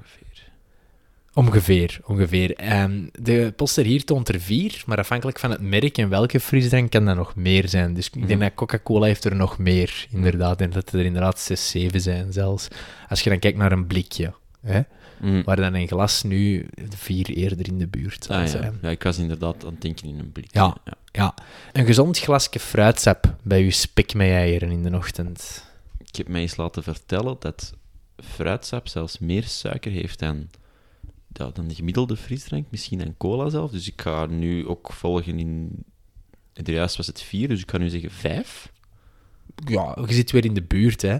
[1.35, 2.55] Ongeveer, ongeveer.
[2.57, 6.90] Ehm, de poster hier toont er vier, maar afhankelijk van het merk en welke frisdrank
[6.90, 7.94] kan dat nog meer zijn.
[7.94, 8.38] Dus ik denk Mhm.
[8.38, 10.61] dat Coca-Cola heeft er nog meer, inderdaad.
[10.61, 12.68] En dat er inderdaad zes, zeven zijn zelfs.
[13.09, 14.81] Als je dan kijkt naar een blikje, hè,
[15.20, 15.42] Mm.
[15.44, 16.66] waar dan een glas nu
[16.97, 18.79] vier eerder in de buurt zou Ah, zijn.
[18.83, 20.49] ja, ik was inderdaad aan het denken in een blik.
[20.51, 20.77] Ja.
[21.12, 21.35] Ja,
[21.73, 25.64] een gezond glasje fruitsap bij je spek met eieren in de ochtend.
[26.07, 27.73] Ik heb mij eens laten vertellen dat
[28.25, 30.49] fruitsap zelfs meer suiker heeft dan,
[31.38, 33.70] ja, dan de gemiddelde frisdrank, misschien dan cola zelf.
[33.70, 35.70] Dus ik ga nu ook volgen in...
[36.53, 38.73] Juist was het vier, dus ik kan nu zeggen vijf.
[39.66, 41.12] Ja, je zit weer in de buurt, hè.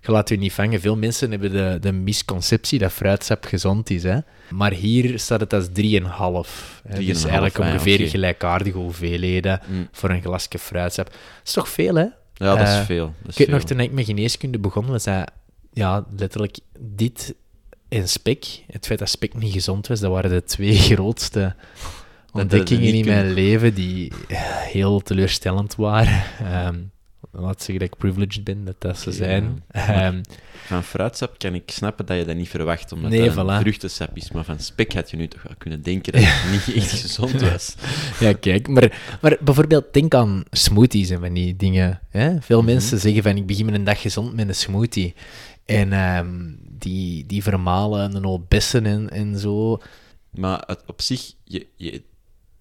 [0.00, 0.80] Je laat je niet vangen.
[0.80, 4.18] Veel mensen hebben de, de misconceptie dat fruitsap gezond is, hè.
[4.50, 5.72] Maar hier staat het als 3,5.
[5.72, 6.96] hè.
[6.98, 8.08] 3,5, Dus eigenlijk ah ja, ongeveer oké.
[8.08, 9.88] gelijkaardige hoeveelheden Mm.
[9.92, 11.06] voor een glasje fruitsap.
[11.06, 12.06] Dat is toch veel, hè?
[12.34, 13.06] Ja, dat is Eh, veel.
[13.06, 15.30] Dat is Ik weet nog, toen ik met geneeskunde begon, was dat
[15.72, 17.34] ja, letterlijk dit
[17.92, 18.44] en spek.
[18.70, 21.54] Het feit dat spek niet gezond was, dat waren de twee grootste
[22.32, 26.22] ontdekkingen in mijn leven die eh, heel teleurstellend waren.
[26.44, 26.78] Ehm,
[27.32, 29.62] laat zeggen dat ik privileged ben, dat dat ze zijn.
[29.70, 30.04] ja.
[30.06, 30.20] Ehm,
[30.66, 33.60] Van fruitsap kan ik snappen dat je dat niet verwacht, omdat Nee, dat een voilà.
[33.60, 34.30] vruchtensap is.
[34.30, 37.40] Maar van spek had je nu toch wel kunnen denken dat het niet echt gezond
[37.40, 37.74] was.
[38.20, 42.00] ja, kijk, maar, maar bijvoorbeeld denk aan smoothies en van die dingen.
[42.10, 42.40] Hè?
[42.40, 42.70] Veel Mhm.
[42.72, 45.14] mensen zeggen van, ik begin met een dag gezond met een smoothie.
[45.64, 49.78] En ehm, die, die vermalen een hoop bessen en, en zo.
[50.30, 52.02] Maar het, op zich, je, je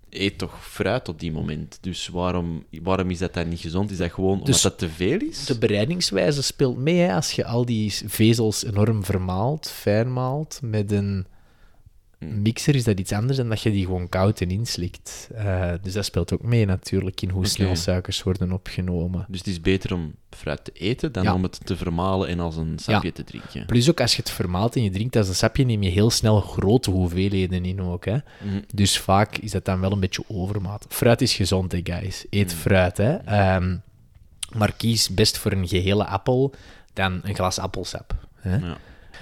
[0.09, 1.77] eet toch fruit op die moment.
[1.81, 3.91] Dus waarom, waarom is dat dan niet gezond?
[3.91, 5.45] Is dat gewoon omdat Dus dat te veel is?
[5.45, 7.13] De bereidingswijze speelt mee, hè?
[7.15, 11.25] als je al die vezels enorm vermaalt, fijn maalt, met een.
[12.29, 15.29] Mixer is dat iets anders dan dat je die gewoon koud en inslikt.
[15.35, 19.25] Eh, dus dat speelt ook mee natuurlijk in hoe snel suikers worden opgenomen.
[19.29, 21.33] Dus het is beter om fruit te eten dan Ja.
[21.33, 23.65] om het te vermalen en als een sapje te drinken.
[23.65, 26.09] Plus ook als je het vermaalt en je drinkt als een sapje, neem je heel
[26.09, 28.05] snel grote hoeveelheden in ook.
[28.05, 28.17] Hè?
[28.43, 28.59] Mhm.
[28.73, 30.85] Dus vaak is dat dan wel een beetje overmaat.
[30.89, 32.25] Fruit is gezond, hè, guys.
[32.29, 32.59] Eet Mm.
[32.59, 33.13] fruit, hè.
[33.15, 33.77] Ehm,
[34.57, 36.53] maar kies best voor een gehele appel
[36.93, 38.15] dan een glas appelsap.
[38.35, 38.55] Hè?
[38.55, 38.77] Ja.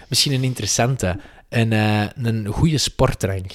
[0.07, 1.19] Misschien een interessante.
[1.49, 3.51] Een, eh, een goede sportdrank.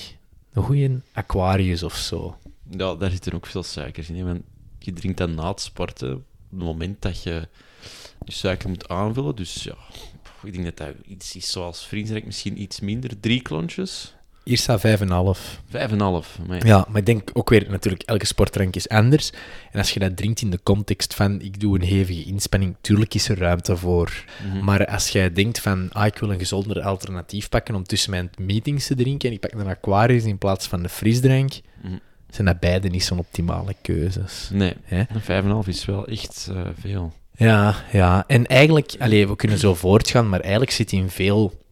[0.53, 2.39] Een goede Aquarius of zo.
[2.71, 4.45] ja, daar zitten ook veel suikers in.
[4.79, 7.49] je drinkt dan na het sporten, op het moment dat je
[8.25, 9.37] je suiker moet aanvullen.
[9.37, 9.77] Dus ja,
[10.43, 13.21] ik denk dat dat iets is zoals vriendelijk, misschien iets minder.
[13.21, 14.14] Drie klontjes.
[14.45, 14.83] Hier staat 5,5.
[15.69, 16.39] Vijf en een half.
[16.47, 19.31] Maar Ja, maar ik denk ook weer, natuurlijk, elke sportdrank is anders.
[19.73, 23.15] En als je dat drinkt in de context van, ik doe een hevige inspanning, tuurlijk
[23.15, 24.25] is er ruimte voor.
[24.53, 24.65] Mhm.
[24.65, 28.31] Maar als jij denkt van, ah, ik wil een gezonder alternatief pakken om tussen mijn
[28.39, 31.53] meetings te drinken en ik pak een Aquarius in plaats van de frisdrank,
[31.83, 31.95] Mhm.
[32.31, 34.49] zijn dat beide niet zo'n optimale keuzes.
[34.53, 34.99] Nee, Hè?
[34.99, 37.13] een vijf en een half is wel echt eh, veel.
[37.37, 38.25] Ja, ja.
[38.27, 41.63] En eigenlijk, we kunnen zo voortgaan, maar eigenlijk zit in veel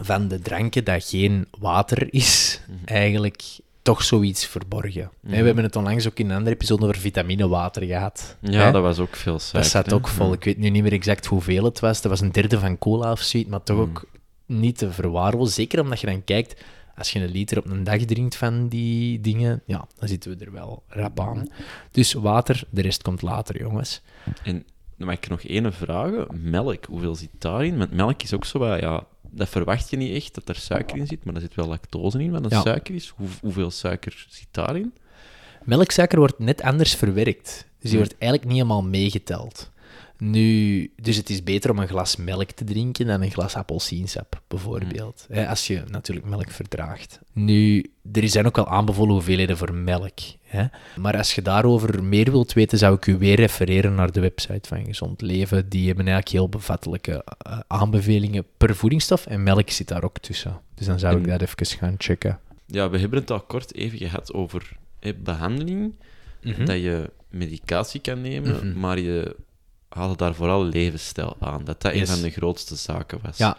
[0.00, 3.42] van de dranken dat geen water is, eigenlijk
[3.82, 5.10] toch zoiets verborgen.
[5.20, 8.36] We hebben het onlangs ook in een andere episode over vitaminewater gehad.
[8.40, 9.72] Ja, dat was ook veel suiker.
[9.72, 10.32] Dat zat ook vol.
[10.32, 12.00] Ik weet nu niet meer exact hoeveel het was.
[12.02, 14.08] Dat was een derde van cola of zoiets, maar toch ook
[14.46, 15.54] niet te verwaarlozen.
[15.54, 16.60] Zeker omdat je dan kijkt,
[16.96, 20.44] als je een liter op een dag drinkt van die dingen, ja, dan zitten we
[20.44, 21.48] er wel rap aan.
[21.90, 24.02] Dus water, de rest komt later, jongens.
[24.42, 24.64] En
[24.96, 26.26] dan mag ik nog één vragen.
[26.32, 27.78] Melk, hoeveel zit daarin?
[27.78, 29.06] Want melk is ook zo wat, ja,
[29.36, 32.22] dat verwacht je niet echt, dat er suiker in zit, maar er zit wel lactose
[32.22, 32.60] in, wat een Ja.
[32.62, 33.08] suiker is.
[33.16, 34.94] Hoe, hoeveel suiker zit daarin?
[35.64, 37.66] Melksuiker wordt net anders verwerkt.
[37.80, 39.70] Dus die wordt eigenlijk niet helemaal meegeteld.
[40.18, 44.40] Nu, dus het is beter om een glas melk te drinken dan een glas appelsiensap,
[44.48, 45.26] bijvoorbeeld.
[45.30, 47.20] Hè, als je natuurlijk melk verdraagt.
[47.32, 50.18] Nu, er zijn ook wel aanbevolen hoeveelheden voor melk.
[50.42, 50.64] Hè?
[50.96, 54.68] Maar als je daarover meer wilt weten, zou ik u weer refereren naar de website
[54.68, 55.68] van Gezond Leven.
[55.68, 59.26] Die hebben eigenlijk heel bevattelijke eh, aanbevelingen per voedingsstof.
[59.26, 60.60] En melk zit daar ook tussen.
[60.74, 62.38] Dus dan zou ik dat even gaan checken.
[62.66, 64.76] Ja, we hebben het al kort even gehad over
[65.16, 65.92] behandeling,
[66.64, 68.80] dat je medicatie kan nemen, Mhm.
[68.80, 69.36] maar je
[69.96, 71.64] haalde daar vooral levensstijl aan.
[71.64, 72.00] Dat dat Yes.
[72.00, 73.36] een van de grootste zaken was.
[73.36, 73.56] Ja.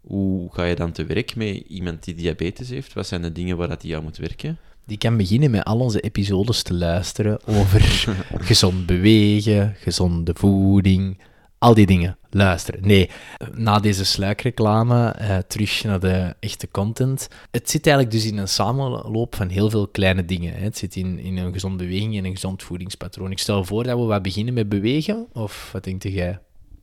[0.00, 2.92] Hoe ga je dan te werk met iemand die diabetes heeft?
[2.92, 4.58] Wat zijn de dingen waar dat die aan moet werken?
[4.86, 7.80] Die kan beginnen met al onze episodes te luisteren over
[8.50, 11.18] gezond bewegen, gezonde voeding,
[11.60, 12.18] al die dingen.
[12.30, 12.86] Luisteren.
[12.86, 13.10] Nee,
[13.54, 17.28] na deze sluikreclame eh, terug naar de echte content.
[17.50, 20.54] Het zit eigenlijk dus in een samenloop van heel veel kleine dingen.
[20.54, 20.60] Hè.
[20.60, 23.30] Het zit in, in een gezonde beweging en een gezond voedingspatroon.
[23.30, 26.38] Ik stel voor dat we wat beginnen met bewegen, of wat denk jij?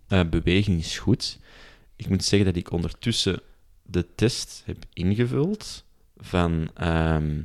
[0.08, 1.40] Eh, beweging is goed.
[1.96, 3.42] Ik moet zeggen dat ik ondertussen
[3.84, 5.84] de test heb ingevuld
[6.18, 7.42] van ehm,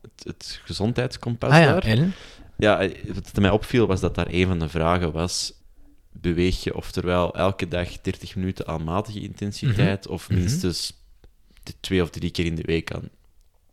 [0.00, 1.84] het, het gezondheidskompas Ah ja, daar.
[1.84, 2.12] en?
[2.56, 5.52] Ja, eh, wat mij opviel was dat daar een van de vragen was:
[6.20, 10.38] beweeg je oftewel elke dag 30 minuten aan matige intensiteit of Mhm.
[10.38, 10.92] minstens
[11.62, 13.08] de twee of drie keer in de week aan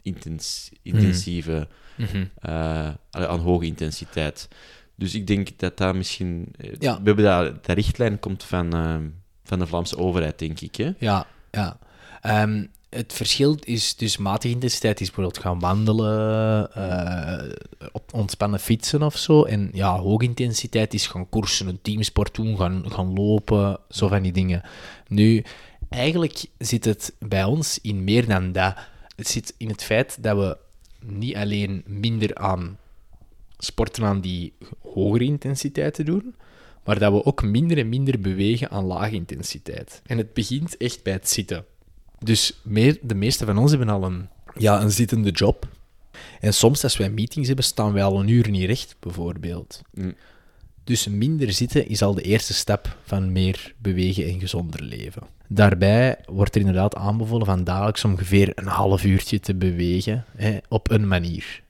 [0.02, 2.26] intens, intensieve, Mhm.
[2.40, 4.48] eh, allee, aan hoge intensiteit.
[4.96, 6.54] Dus ik denk dat dat misschien.
[6.58, 6.98] eh, Ja.
[6.98, 8.98] We hebben dat, dat richtlijn komt van, eh,
[9.44, 10.76] van de Vlaamse overheid, denk ik.
[10.76, 10.92] Hè?
[11.00, 11.78] Ja, ja.
[12.22, 17.50] Ehm, het verschil is dus matige intensiteit is bijvoorbeeld gaan wandelen, eh,
[18.12, 19.44] ontspannen fietsen of zo.
[19.44, 24.22] En ja, hoge intensiteit is gaan koersen, een teamsport doen, gaan, gaan lopen, zo van
[24.22, 24.64] die dingen.
[25.08, 25.44] Nu,
[25.90, 28.76] eigenlijk zit het bij ons in meer dan dat.
[29.16, 30.58] Het zit in het feit dat we
[31.06, 32.78] niet alleen minder aan
[33.58, 36.36] sporten aan die hogere intensiteiten doen,
[36.84, 40.02] maar dat we ook minder en minder bewegen aan lage intensiteit.
[40.06, 41.66] En het begint echt bij het zitten.
[42.26, 45.68] Dus meer, de meeste van ons hebben al een, ja, een zittende job.
[46.40, 49.82] En soms, als wij meetings hebben, staan wij al een uur niet recht, bijvoorbeeld.
[49.92, 50.16] Mm.
[50.84, 55.22] Dus minder zitten is al de eerste stap van meer bewegen en gezonder leven.
[55.48, 60.92] Daarbij wordt er inderdaad aanbevolen van dagelijks ongeveer een half uurtje te bewegen, hè, op
[60.92, 61.62] een manier.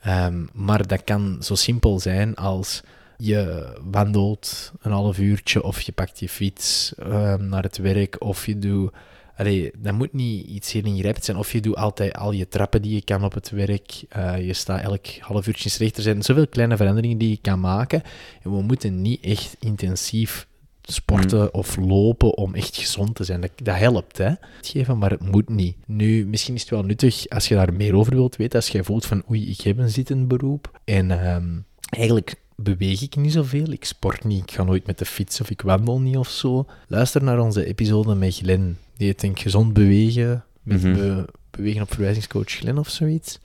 [0.00, 2.82] Ehm, maar dat kan zo simpel zijn als
[3.16, 8.46] je wandelt een half uurtje of je pakt je fiets ehm, naar het werk of
[8.46, 8.92] je doet...
[9.38, 11.36] Allee, dat moet niet iets heel ingrijpend zijn.
[11.36, 14.02] Of je doet altijd al je trappen die je kan op het werk.
[14.08, 15.96] Eh, je staat elk half uurtje recht.
[15.96, 18.02] Er zijn zoveel kleine veranderingen die je kan maken.
[18.42, 20.46] En we moeten niet echt intensief
[20.82, 21.48] sporten Mm.
[21.52, 23.40] of lopen om echt gezond te zijn.
[23.40, 24.32] Dat, dat helpt, hè.
[24.60, 25.76] Geven, maar het moet niet.
[25.86, 28.58] Nu, misschien is het wel nuttig als je daar meer over wilt weten.
[28.58, 30.80] Als jij voelt van, oei, ik heb een zittend beroep.
[30.84, 31.48] En ehm,
[31.90, 33.70] eigenlijk beweeg ik niet zoveel.
[33.72, 36.66] Ik sport niet, ik ga nooit met de fiets of ik wandel niet of zo.
[36.88, 38.78] Luister naar onze episode met Glen.
[38.96, 40.44] Die heet denk Gezond Bewegen.
[40.62, 40.92] Met Mhm.
[40.94, 43.38] be- bewegen op verwijzingscoach Glen of zoiets.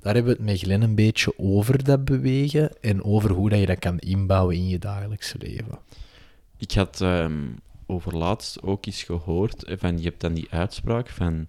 [0.00, 3.58] Daar hebben we het met Glen een beetje over dat bewegen en over hoe dat
[3.58, 5.78] je dat kan inbouwen in je dagelijkse leven.
[6.56, 7.32] Ik had ehm
[7.90, 11.46] overlaatst ook eens gehoord eh, van, je hebt dan die uitspraak van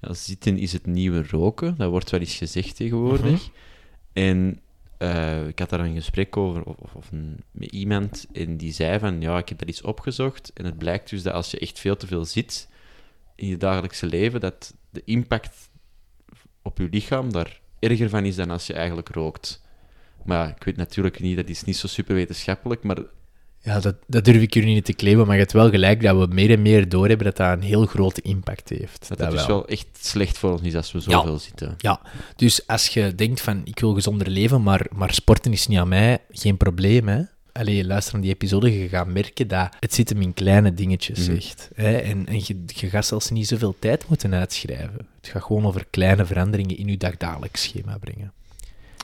[0.00, 1.74] ja, zitten is het nieuwe roken.
[1.76, 3.48] Dat wordt wel eens gezegd tegenwoordig.
[4.12, 4.60] En
[5.02, 7.10] eh, ik had daar een gesprek over, of, of-
[7.50, 11.10] met iemand, en die zei van, ja, ik heb dat eens opgezocht, en het blijkt
[11.10, 12.68] dus dat als je echt veel te veel zit
[13.34, 15.70] in je dagelijkse leven, dat de impact
[16.62, 19.62] op je lichaam daar erger van is dan als je eigenlijk rookt.
[20.24, 22.98] Maar ik weet natuurlijk niet, dat is niet zo super wetenschappelijk, maar
[23.64, 26.16] Ja, dat, dat durf ik jullie niet te claimen, maar je hebt wel gelijk dat
[26.18, 29.08] we meer en meer doorhebben dat dat een heel grote impact heeft.
[29.16, 31.74] dat dus wel echt slecht voor ons is als we zoveel zitten.
[31.78, 32.00] Ja,
[32.36, 35.88] dus als je denkt van ik wil gezonder leven, maar, maar sporten is niet aan
[35.88, 37.22] mij, geen probleem hè.
[37.52, 41.26] Allee, luister naar die episode, je gaat merken dat het zit hem in kleine dingetjes,
[41.26, 41.36] Mhm.
[41.36, 41.70] echt.
[41.74, 41.96] Hè?
[41.96, 45.06] En, en je, je gaat zelfs niet zoveel tijd moeten uitschrijven.
[45.20, 48.32] Het gaat gewoon over kleine veranderingen in je dagdagelijks schema brengen.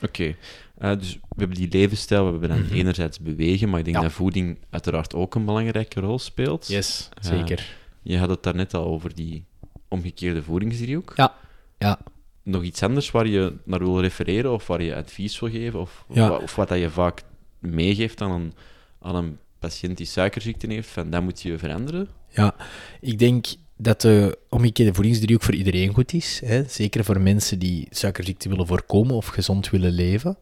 [0.03, 0.35] Oké,
[0.79, 2.73] eh, dus we hebben die levensstijl, we hebben dan Mhm.
[2.73, 4.03] enerzijds bewegen, maar ik denk Ja.
[4.03, 6.67] dat voeding uiteraard ook een belangrijke rol speelt.
[6.67, 7.29] Yes, Ja.
[7.29, 7.75] zeker.
[8.01, 9.45] Je had het daarnet al over die
[9.87, 11.13] omgekeerde voedingsdriehoek.
[11.15, 11.33] Ja,
[11.77, 11.99] ja.
[12.43, 16.05] Nog iets anders waar je naar wil refereren of waar je advies wil geven, of,
[16.09, 16.31] Ja.
[16.31, 17.21] of wat dat je vaak
[17.59, 18.53] meegeeft aan een,
[19.01, 22.07] aan een patiënt die suikerziekte heeft, van dat moet je veranderen?
[22.29, 22.55] Ja,
[23.01, 23.45] ik denk
[23.77, 26.41] dat de omgekeerde voedingsdriehoek voor iedereen goed is.
[26.45, 26.63] Hè?
[26.67, 30.37] Zeker voor mensen die suikerziekte willen voorkomen of gezond willen leven.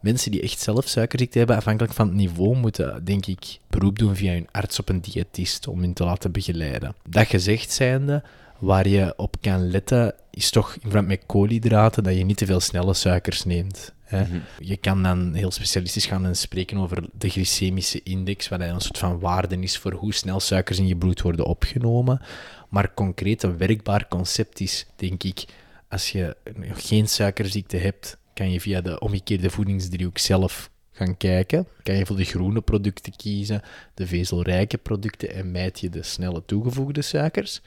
[0.00, 4.16] Mensen die echt zelf suikerziekte hebben, afhankelijk van het niveau, moeten, denk ik, beroep doen
[4.16, 6.94] via hun arts op een diëtist om hen te laten begeleiden.
[7.08, 8.22] Dat gezegd zijnde,
[8.58, 12.46] waar je op kan letten, is toch in verband met koolhydraten dat je niet te
[12.46, 13.92] veel snelle suikers neemt.
[14.04, 14.22] Hè?
[14.22, 14.38] Mhm.
[14.58, 18.98] Je kan dan heel specialistisch gaan en spreken over de glycemische index, wat een soort
[18.98, 22.20] van waarde is voor hoe snel suikers in je bloed worden opgenomen.
[22.68, 25.44] Maar concreet een werkbaar concept is, denk ik,
[25.88, 26.36] als je
[26.72, 31.66] geen suikerziekte hebt, kan je via de omgekeerde voedingsdriehoek zelf gaan kijken.
[31.82, 33.62] Kan je voor de groene producten kiezen,
[33.94, 37.60] de vezelrijke producten en mijt je de snelle toegevoegde suikers.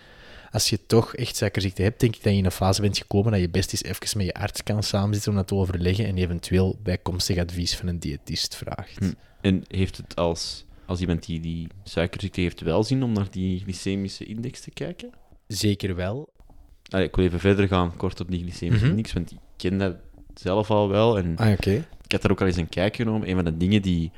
[0.51, 3.31] Als je toch echt suikerziekte hebt, denk ik dat je in een fase bent gekomen
[3.31, 6.17] dat je best eens even met je arts kan samenzitten om dat te overleggen en
[6.17, 8.99] eventueel bijkomstig advies van een diëtist vraagt.
[8.99, 9.11] Hm.
[9.41, 13.59] En heeft het als, als iemand die die suikerziekte heeft wel zin om naar die
[13.59, 15.09] glycemische index te kijken?
[15.47, 16.29] Zeker wel.
[16.89, 18.95] Allee, ik wil even verder gaan, kort op die glycemische Mhm.
[18.95, 19.95] index, want ik ken dat
[20.33, 21.17] zelf al wel.
[21.17, 21.71] En Ah, oké.
[22.03, 23.29] ik had daar ook al eens een kijk genomen.
[23.29, 24.11] Een van de dingen die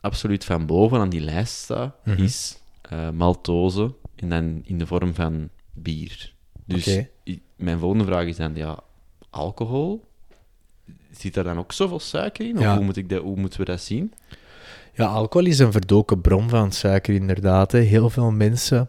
[0.00, 2.22] absoluut van boven aan die lijst staat, Mhm.
[2.22, 3.94] is eh, maltose.
[4.16, 6.32] En dan in de vorm van bier.
[6.66, 7.00] Dus
[7.56, 8.78] mijn volgende vraag is dan, ja,
[9.30, 10.04] alcohol?
[11.10, 12.56] Zit daar dan ook zoveel suiker in?
[12.56, 12.76] Of Ja.
[12.76, 14.12] hoe, moet ik dat, hoe moeten we dat zien?
[14.94, 17.72] Ja, alcohol is een verdoken bron van suiker, inderdaad.
[17.72, 17.78] Hè.
[17.78, 18.88] Heel veel mensen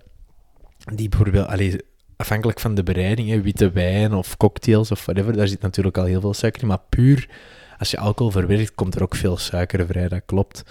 [0.95, 1.81] die bijvoorbeeld, allee,
[2.17, 6.05] afhankelijk van de bereiding, hè, witte wijn of cocktails of whatever, daar zit natuurlijk al
[6.05, 6.67] heel veel suiker in.
[6.67, 7.29] Maar puur,
[7.77, 10.63] als je alcohol verwerkt, komt er ook veel suiker vrij, dat klopt.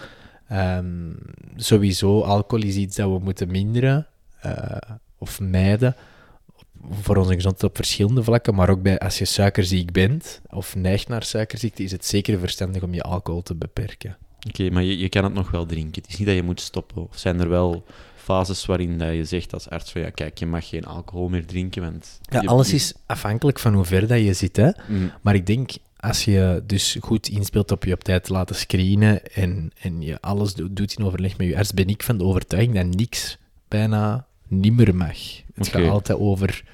[0.49, 1.13] Ehm,
[1.57, 4.07] sowieso, alcohol is iets dat we moeten minderen
[4.41, 4.77] eh,
[5.19, 5.97] of mijden.
[6.91, 11.09] Voor onze gezondheid op verschillende vlakken, maar ook bij als je suikerziek bent of neigt
[11.09, 14.17] naar suikerziekte, is het zeker verstandig om je alcohol te beperken.
[14.49, 16.03] Oké, maar je, je kan het nog wel drinken.
[16.03, 17.09] Het is niet dat je moet stoppen.
[17.09, 17.85] Of zijn er wel
[18.27, 21.47] fases waarin dat je zegt als arts van ja, kijk, je mag geen alcohol meer
[21.47, 22.21] drinken, want...
[22.23, 24.57] Ja, alles is afhankelijk van hoe ver dat je zit.
[24.57, 24.71] Hè?
[24.89, 28.57] Mm, Maar ik denk, als je dus goed inspeelt op je op tijd te laten
[28.57, 32.19] screenen en, en je alles do- doet in overleg met je arts, ben ik van
[32.19, 35.17] de overtuiging dat niks bijna niet meer mag.
[35.55, 36.65] Het gaat altijd over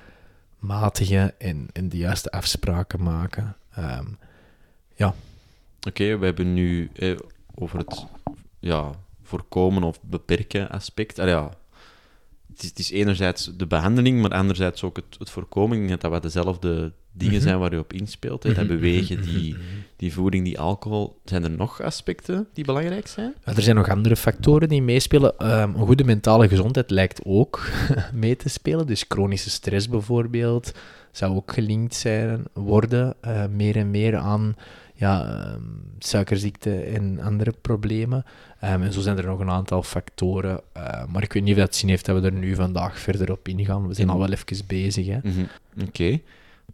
[0.58, 3.56] matigen en, en de juiste afspraken maken.
[3.74, 4.06] Ehm,
[5.88, 7.16] Oké, we hebben nu eh,
[7.54, 8.06] over het
[8.58, 8.90] ja,
[9.32, 11.18] voorkomen of beperken aspect.
[11.18, 11.50] Ah, ja,
[12.48, 15.72] het, is, het is enerzijds de behandeling, maar anderzijds ook het, het voorkomen.
[15.72, 17.42] Ik denk dat dat wat dezelfde dingen Mhm.
[17.42, 18.42] zijn waar je op inspeelt.
[18.42, 18.52] Hè.
[18.52, 19.56] Dat Mhm, bewegen, mhm, die,
[19.96, 21.20] die voeding, die alcohol.
[21.24, 23.34] Zijn er nog aspecten die belangrijk zijn?
[23.44, 25.38] Ja, er zijn nog andere factoren die meespelen.
[25.38, 27.60] Ehm, een goede mentale gezondheid lijkt ook
[28.24, 28.86] mee te spelen.
[28.86, 30.72] Dus chronische stress bijvoorbeeld
[31.12, 34.56] zou ook gelinkt zijn, worden, eh, meer en meer aan
[35.02, 35.62] ja, ehm,
[35.98, 38.24] suikerziekte en andere problemen.
[38.60, 40.60] Ehm, en zo zijn er nog een aantal factoren.
[40.72, 43.30] eh, maar ik weet niet of dat zin heeft dat we er nu vandaag verder
[43.32, 43.86] op ingaan.
[43.88, 45.06] We zijn al wel even bezig.
[45.06, 45.18] Hè?
[45.22, 45.44] Mhm.
[45.88, 46.04] Oké.
[46.04, 46.22] Ik,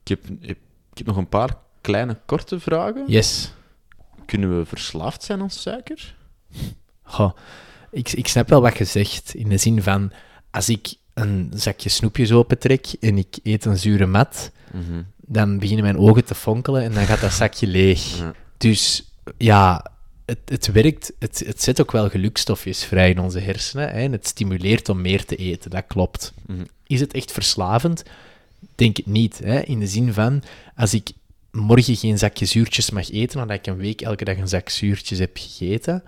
[0.04, 0.56] heb, ik
[0.94, 3.04] heb nog een paar kleine, korte vragen.
[3.06, 3.52] Yes.
[4.26, 6.14] Kunnen we verslaafd zijn aan suiker?
[7.02, 7.30] Goh,
[7.90, 9.34] ik, ik snap wel wat je zegt.
[9.34, 10.12] In de zin van,
[10.50, 15.02] als ik een zakje snoepjes opentrek en ik eet een zure mat, Mhm.
[15.28, 18.18] Dan beginnen mijn ogen te fonkelen en dan gaat dat zakje leeg.
[18.18, 18.32] Ja.
[18.56, 19.90] Dus ja,
[20.24, 21.12] het, het werkt.
[21.18, 23.88] Het, het zet ook wel gelukstofjes vrij in onze hersenen.
[23.88, 26.32] Hè, en het stimuleert om meer te eten, dat klopt.
[26.46, 26.64] Mhm.
[26.86, 28.02] Is het echt verslavend?
[28.74, 29.38] Denk het niet.
[29.44, 29.60] Hè?
[29.60, 30.42] In de zin van,
[30.76, 31.10] als ik
[31.50, 35.18] morgen geen zakje zuurtjes mag eten, nadat ik een week elke dag een zak zuurtjes
[35.18, 36.02] heb gegeten,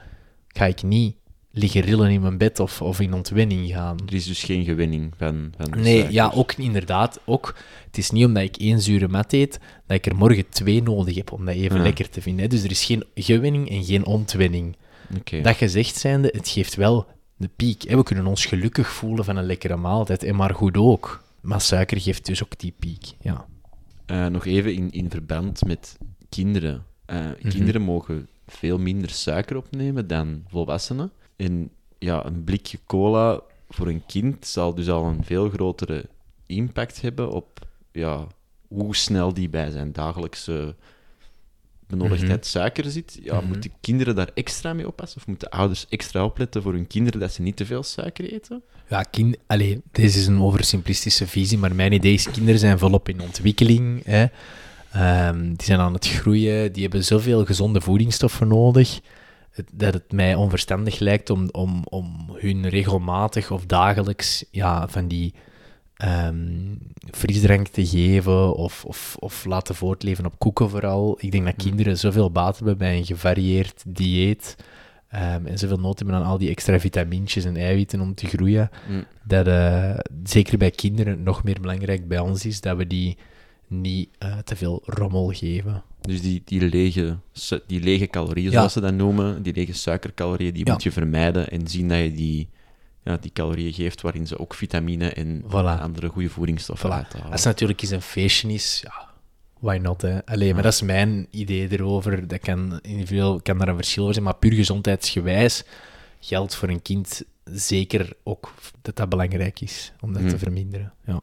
[0.49, 1.15] ga ik niet
[1.53, 3.97] liggen rillen in mijn bed of, of in ontwenning gaan.
[4.07, 7.21] Er is dus geen gewinning van, van Nee, ja, ook inderdaad.
[7.25, 7.55] Ook,
[7.87, 11.15] het is niet omdat ik één zure mat eet, dat ik er morgen twee nodig
[11.15, 11.83] heb om dat even Ja.
[11.83, 12.43] lekker te vinden.
[12.43, 12.49] hè.
[12.49, 14.77] Dus er is geen gewinning en geen ontwenning.
[15.43, 17.83] Dat gezegd zijnde, het geeft wel de piek.
[17.83, 17.97] hè.
[17.97, 21.23] We kunnen ons gelukkig voelen van een lekkere maaltijd, en maar goed ook.
[21.41, 23.47] Maar suiker geeft dus ook die piek, ja.
[24.07, 25.99] Eh, nog even in, in verband met
[26.29, 26.85] kinderen.
[27.07, 27.49] Eh, Mhm.
[27.49, 31.11] Kinderen mogen veel minder suiker opnemen dan volwassenen.
[31.41, 36.05] En ja, een blikje cola voor een kind zal dus al een veel grotere
[36.47, 38.27] impact hebben op ja,
[38.69, 40.75] hoe snel die bij zijn dagelijkse
[41.87, 42.49] benodigdheid Mhm.
[42.49, 43.19] suiker zit.
[43.23, 43.47] Ja, Mhm.
[43.49, 45.21] Moeten kinderen daar extra mee oppassen?
[45.21, 48.63] Of moeten ouders extra opletten voor hun kinderen dat ze niet te veel suiker eten?
[48.89, 53.09] Ja, kind, allee, deze is een oversimplistische visie, maar mijn idee is, kinderen zijn volop
[53.09, 54.05] in ontwikkeling.
[54.05, 54.27] Hè.
[54.93, 59.01] Ehm, die zijn aan het groeien, die hebben zoveel gezonde voedingsstoffen nodig,
[59.61, 65.09] het- dat het mij onverstandig lijkt om, om, om hun regelmatig of dagelijks ja, van
[65.09, 65.35] die
[65.97, 66.75] ehm,
[67.11, 71.17] frisdrank te geven of, of, of laten voortleven op koeken vooral.
[71.21, 74.57] Ik denk dat kinderen zoveel baat hebben bij een gevarieerd dieet
[75.09, 78.71] ehm, en zoveel nood hebben aan al die extra vitamintjes en eiwitten om te groeien
[78.89, 79.05] Mm.
[79.25, 83.17] dat eh, zeker bij kinderen nog meer belangrijk bij ons is dat we die
[83.71, 85.83] niet eh, te veel rommel geven.
[86.01, 87.17] Dus die, die, lege,
[87.67, 88.57] die lege calorieën, Ja.
[88.57, 90.73] zoals ze dat noemen, die lege suikercalorieën, die Ja.
[90.73, 92.49] moet je vermijden en zien dat je die,
[93.05, 95.81] ja, die calorieën geeft waarin ze ook vitamine en Voilà.
[95.81, 96.93] andere goede voedingsstoffen Voilà.
[96.95, 97.31] uithalen.
[97.31, 99.09] Als het natuurlijk eens een feestje is, ja,
[99.61, 100.27] why not, hè?
[100.27, 102.29] Allee, maar dat is mijn idee erover.
[102.29, 105.65] Dat kan individueel kan daar een verschil over zijn, maar puur gezondheidsgewijs
[106.21, 110.31] geldt voor een kind zeker ook dat dat belangrijk is om dat Hmm.
[110.31, 110.93] te verminderen.
[111.05, 111.21] Ja.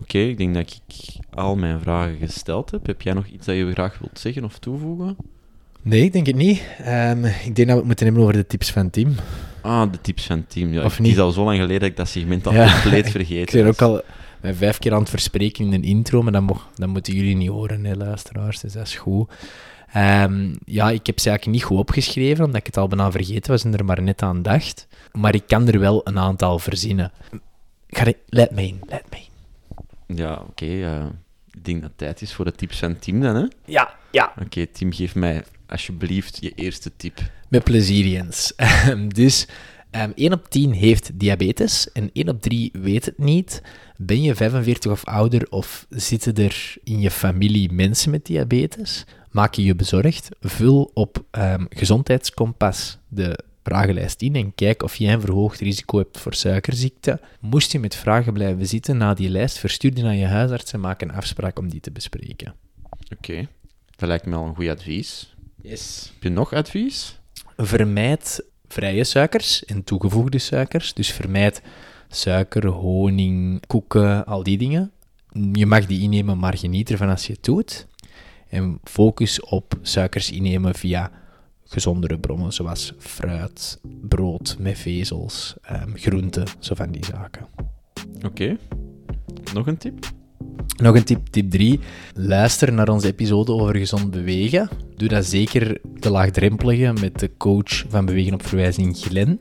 [0.00, 0.96] Oké, ik denk dat ik
[1.30, 2.86] al mijn vragen gesteld heb.
[2.86, 5.16] Heb jij nog iets dat je graag wilt zeggen of toevoegen?
[5.82, 6.62] Nee, ik denk het niet.
[6.78, 9.14] Ehm, ik denk dat we het moeten hebben over de tips van Tim.
[9.62, 10.72] Ah, de tips van team.
[10.72, 12.72] Ja, Of het is al zo lang geleden dat ik dat segment al Ja.
[12.80, 14.02] compleet vergeten Ik ben ook al
[14.54, 17.48] vijf keer aan het verspreken in een intro, maar dat, mo dat moeten jullie niet
[17.48, 18.60] horen, hè, luisteraars.
[18.60, 19.30] Dus dat is goed.
[19.92, 23.50] Ehm, ja, ik heb ze eigenlijk niet goed opgeschreven, omdat ik het al bijna vergeten
[23.50, 24.86] was en er maar net aan dacht.
[25.12, 27.12] Maar ik kan er wel een aantal verzinnen.
[27.88, 28.12] Ga.
[28.26, 29.28] Leid me in, leid me in.
[30.14, 30.64] Ja, oké.
[30.64, 31.06] eh,
[31.50, 33.42] ik denk dat het tijd is voor de tips van het team dan, hè?
[33.42, 34.32] Oké, Ja, ja.
[34.72, 37.20] Tim, geef mij alsjeblieft je eerste tip.
[37.48, 38.52] Met plezier, Jens.
[38.56, 39.46] Ehm, dus
[39.90, 43.62] ehm 1 op 10 heeft diabetes en 1 op 3 weet het niet.
[43.96, 49.04] Ben je 45 of ouder of zitten er in je familie mensen met diabetes?
[49.30, 50.28] Maak je je bezorgd?
[50.40, 56.18] Vul op ehm, Gezondheidskompas de vragenlijst in en kijk of jij een verhoogd risico hebt
[56.18, 57.20] voor suikerziekte.
[57.40, 60.80] Moest je met vragen blijven zitten na die lijst, verstuur die naar je huisarts en
[60.80, 62.54] maak een afspraak om die te bespreken.
[63.16, 63.48] Oké,
[63.96, 65.34] dat lijkt me al een goed advies.
[65.62, 66.10] Yes.
[66.12, 67.18] Heb je nog advies?
[67.56, 70.94] Vermijd vrije suikers en toegevoegde suikers.
[70.94, 71.62] Dus vermijd
[72.08, 74.92] suiker, honing, koeken, al die dingen.
[75.52, 77.86] Je mag die innemen, maar geniet ervan als je het doet.
[78.48, 81.10] En focus op suikers innemen via
[81.70, 87.46] gezondere bronnen, zoals fruit, brood met vezels, ehm, groenten, zo van die zaken.
[88.24, 88.56] Oké.
[89.54, 90.08] Nog een tip?
[90.76, 91.80] Nog een tip, tip 3.
[92.14, 94.68] Luister naar onze episode over gezond bewegen.
[94.96, 99.40] Doe dat zeker de laagdrempelige met de coach van Bewegen op Verwijzing, Glen.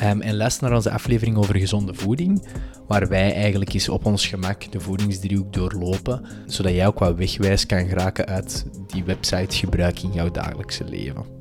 [0.00, 2.46] Ehm, en luister naar onze aflevering over gezonde voeding,
[2.86, 7.66] waar wij eigenlijk eens op ons gemak de voedingsdriehoek doorlopen, zodat jij ook wat wegwijs
[7.66, 11.35] kan geraken uit die website gebruik in jouw dagelijkse leven.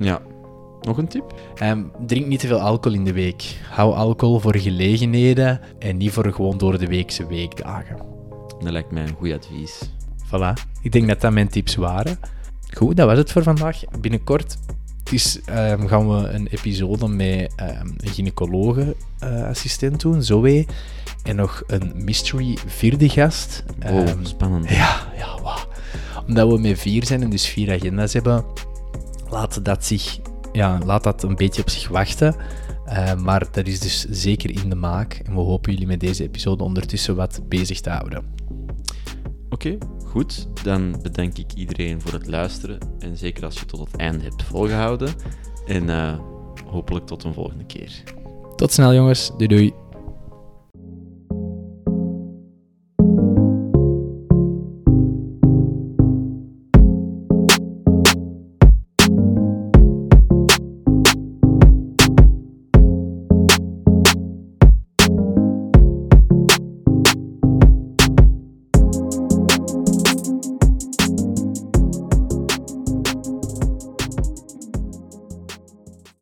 [0.00, 0.20] Ja.
[0.80, 1.34] Nog een tip?
[1.54, 3.56] Ehm, drink niet te veel alcohol in de week.
[3.70, 7.96] Hou alcohol voor gelegenheden en niet voor gewoon door de weekse weekdagen.
[8.58, 9.90] Dat lijkt mij een goed advies.
[10.26, 10.52] Voilà.
[10.82, 12.18] Ik denk dat dat mijn tips waren.
[12.76, 13.80] Goed, dat was het voor vandaag.
[14.00, 14.56] Binnenkort
[15.10, 20.66] is, ehm, gaan we een episode met ehm, een gynaecologe-assistent doen, Zoe.
[21.22, 23.64] En nog een mystery vierde gast.
[23.86, 24.68] Wow, Ehm, spannend.
[24.70, 25.58] ja, ja, wauw.
[26.26, 28.44] omdat we met vier zijn en dus vier agenda's hebben,
[29.30, 30.18] laat dat, zich,
[30.52, 32.34] ja, laat dat een beetje op zich wachten.
[32.86, 35.20] Uh, maar dat is dus zeker in de maak.
[35.24, 38.24] En we hopen jullie met deze episode ondertussen wat bezig te houden.
[39.50, 40.48] Oké, goed.
[40.62, 42.78] Dan bedank ik iedereen voor het luisteren.
[42.98, 45.14] En zeker als je tot het einde hebt volgehouden.
[45.66, 46.18] En uh,
[46.66, 48.02] hopelijk tot een volgende keer.
[48.56, 49.30] Tot snel, jongens.
[49.36, 49.89] Doei doei.